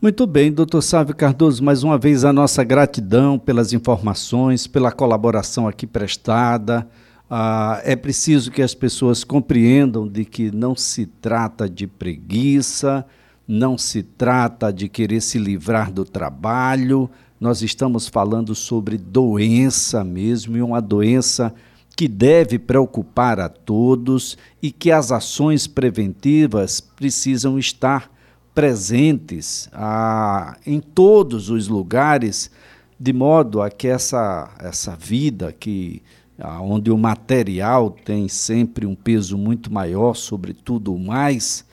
Muito 0.00 0.26
bem, 0.28 0.52
doutor 0.52 0.80
Sávio 0.80 1.16
Cardoso, 1.16 1.64
mais 1.64 1.82
uma 1.82 1.98
vez 1.98 2.24
a 2.24 2.32
nossa 2.32 2.62
gratidão 2.62 3.36
pelas 3.36 3.72
informações, 3.72 4.64
pela 4.64 4.92
colaboração 4.92 5.66
aqui 5.66 5.88
prestada. 5.88 6.86
Ah, 7.28 7.80
é 7.84 7.96
preciso 7.96 8.52
que 8.52 8.62
as 8.62 8.74
pessoas 8.74 9.24
compreendam 9.24 10.06
de 10.06 10.24
que 10.24 10.54
não 10.54 10.76
se 10.76 11.04
trata 11.04 11.68
de 11.68 11.86
preguiça, 11.88 13.04
não 13.46 13.76
se 13.76 14.02
trata 14.02 14.72
de 14.72 14.88
querer 14.88 15.20
se 15.20 15.38
livrar 15.38 15.90
do 15.90 16.04
trabalho, 16.04 17.10
nós 17.40 17.62
estamos 17.62 18.08
falando 18.08 18.54
sobre 18.54 18.98
doença 18.98 20.02
mesmo, 20.02 20.56
e 20.56 20.62
uma 20.62 20.80
doença 20.80 21.54
que 21.96 22.06
deve 22.06 22.58
preocupar 22.58 23.40
a 23.40 23.48
todos 23.48 24.38
e 24.62 24.70
que 24.70 24.90
as 24.90 25.10
ações 25.10 25.66
preventivas 25.66 26.80
precisam 26.80 27.58
estar 27.58 28.10
presentes 28.54 29.68
ah, 29.72 30.56
em 30.66 30.80
todos 30.80 31.50
os 31.50 31.68
lugares, 31.68 32.50
de 32.98 33.12
modo 33.12 33.62
a 33.62 33.70
que 33.70 33.88
essa, 33.88 34.50
essa 34.60 34.96
vida 34.96 35.52
que 35.52 36.02
ah, 36.40 36.60
onde 36.60 36.90
o 36.90 36.98
material 36.98 37.90
tem 37.90 38.28
sempre 38.28 38.86
um 38.86 38.94
peso 38.94 39.36
muito 39.36 39.72
maior 39.72 40.14
sobre 40.14 40.52
tudo 40.52 40.96
mais, 40.96 41.64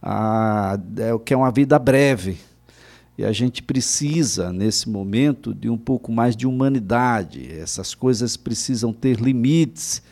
ah, 0.00 0.78
é 0.96 1.12
o 1.12 1.18
que 1.18 1.34
é 1.34 1.36
uma 1.36 1.50
vida 1.50 1.78
breve, 1.78 2.38
e 3.16 3.24
a 3.24 3.32
gente 3.32 3.62
precisa, 3.62 4.52
nesse 4.52 4.88
momento, 4.88 5.52
de 5.52 5.68
um 5.68 5.76
pouco 5.76 6.10
mais 6.10 6.34
de 6.34 6.46
humanidade. 6.46 7.52
Essas 7.52 7.94
coisas 7.94 8.36
precisam 8.36 8.92
ter 8.92 9.20
limites, 9.20 10.02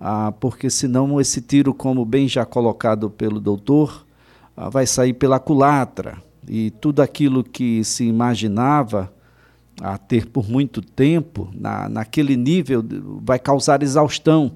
ah, 0.00 0.32
porque 0.40 0.70
senão 0.70 1.20
esse 1.20 1.40
tiro, 1.40 1.74
como 1.74 2.04
bem 2.04 2.26
já 2.26 2.46
colocado 2.46 3.10
pelo 3.10 3.40
doutor, 3.40 4.06
ah, 4.56 4.70
vai 4.70 4.86
sair 4.86 5.12
pela 5.12 5.38
culatra. 5.38 6.16
E 6.48 6.70
tudo 6.70 7.00
aquilo 7.00 7.44
que 7.44 7.84
se 7.84 8.04
imaginava 8.04 9.12
a 9.80 9.98
ter 9.98 10.26
por 10.26 10.48
muito 10.48 10.80
tempo, 10.80 11.50
na, 11.54 11.88
naquele 11.90 12.36
nível, 12.36 12.82
vai 13.22 13.38
causar 13.38 13.82
exaustão. 13.82 14.52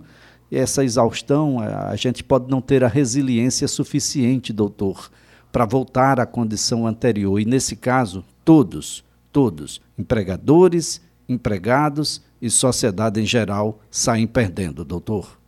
E 0.51 0.57
essa 0.57 0.83
exaustão, 0.83 1.59
a 1.61 1.95
gente 1.97 2.25
pode 2.25 2.51
não 2.51 2.63
ter 2.63 2.83
a 2.83 2.89
resiliência 2.89 3.69
suficiente, 3.69 4.53
doutor, 4.53 5.11
para 5.53 5.65
voltar 5.65 6.21
à 6.21 6.27
condição 6.27 6.87
anterior. 6.87 7.41
E 7.41 7.45
nesse 7.45 7.81
caso, 7.81 8.25
todos, 8.45 9.05
todos, 9.33 9.81
empregadores, 9.99 11.01
empregados 11.29 12.25
e 12.41 12.49
sociedade 12.49 13.21
em 13.21 13.27
geral, 13.27 13.81
saem 13.91 14.27
perdendo, 14.27 14.85
doutor. 14.85 15.39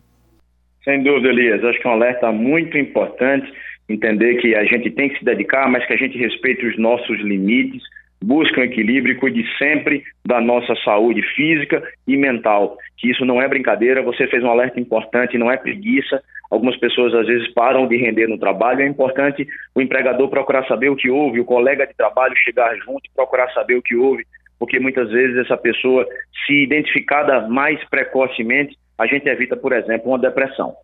Sem 0.85 1.03
dúvida, 1.03 1.29
Elias. 1.29 1.65
Acho 1.65 1.81
que 1.81 1.87
é 1.87 1.91
um 1.91 1.95
alerta 1.95 2.33
muito 2.33 2.77
importante 2.77 3.53
entender 3.89 4.37
que 4.37 4.55
a 4.55 4.65
gente 4.65 4.91
tem 4.91 5.09
que 5.09 5.19
se 5.19 5.25
dedicar, 5.25 5.69
mas 5.69 5.87
que 5.87 5.93
a 5.93 5.97
gente 5.97 6.17
respeite 6.19 6.67
os 6.67 6.79
nossos 6.79 7.19
limites, 7.21 7.83
busque 8.23 8.59
um 8.59 8.65
equilíbrio 8.65 9.15
e 9.15 9.19
cuide 9.19 9.45
sempre 9.59 10.03
da 10.25 10.41
nossa 10.41 10.75
saúde 10.85 11.23
física 11.35 11.83
e 12.07 12.17
mental. 12.17 12.77
Que 12.97 13.11
isso 13.11 13.25
não 13.25 13.41
é 13.41 13.49
brincadeira, 13.49 14.03
você 14.03 14.27
fez 14.27 14.43
um 14.43 14.51
alerta 14.51 14.79
importante, 14.79 15.39
não 15.39 15.51
é 15.51 15.57
preguiça, 15.57 16.23
Algumas 16.53 16.77
pessoas 16.77 17.15
às 17.15 17.27
vezes 17.27 17.51
param 17.55 17.89
de 17.89 17.97
render 17.97 18.27
no 18.27 18.37
trabalho. 18.37 18.83
É 18.83 18.87
importante 18.87 19.49
o 19.75 19.81
empregador 19.81 20.29
procurar 20.29 20.69
saber 20.69 20.91
o 20.91 20.97
que 20.97 21.09
houve, 21.09 21.41
o 21.41 21.47
colega 21.47 21.87
de 21.87 21.95
trabalho 21.95 22.35
chegar 22.37 22.77
junto 22.77 23.07
e 23.07 23.15
procurar 23.17 23.51
saber 23.55 23.77
o 23.77 23.83
que 23.83 23.97
houve, 23.97 24.27
porque 24.59 24.79
muitas 24.79 25.09
vezes 25.09 25.39
essa 25.39 25.57
pessoa, 25.57 26.07
se 26.45 26.63
identificada 26.63 27.49
mais 27.49 27.83
precocemente, 27.89 28.77
a 28.99 29.07
gente 29.07 29.27
evita, 29.27 29.57
por 29.57 29.73
exemplo, 29.73 30.11
uma 30.11 30.19
depressão. 30.19 30.75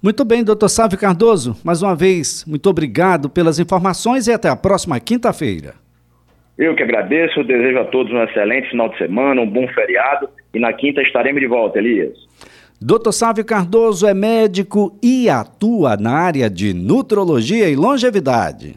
Muito 0.00 0.24
bem, 0.24 0.44
doutor 0.44 0.68
Sávio 0.68 0.96
Cardoso. 0.96 1.56
Mais 1.64 1.82
uma 1.82 1.96
vez, 1.96 2.44
muito 2.46 2.70
obrigado 2.70 3.28
pelas 3.28 3.58
informações 3.58 4.28
e 4.28 4.32
até 4.32 4.48
a 4.48 4.54
próxima 4.54 5.00
quinta-feira. 5.00 5.74
Eu 6.58 6.74
que 6.74 6.82
agradeço, 6.82 7.44
desejo 7.44 7.78
a 7.78 7.84
todos 7.84 8.12
um 8.12 8.20
excelente 8.22 8.68
final 8.70 8.88
de 8.88 8.98
semana, 8.98 9.40
um 9.40 9.48
bom 9.48 9.68
feriado 9.68 10.28
e 10.52 10.58
na 10.58 10.72
quinta 10.72 11.00
estaremos 11.00 11.40
de 11.40 11.46
volta, 11.46 11.78
Elias. 11.78 12.18
Doutor 12.80 13.12
Sávio 13.12 13.44
Cardoso 13.44 14.06
é 14.06 14.12
médico 14.12 14.98
e 15.00 15.28
atua 15.30 15.96
na 15.96 16.12
área 16.12 16.50
de 16.50 16.74
nutrologia 16.74 17.68
e 17.68 17.76
longevidade. 17.76 18.74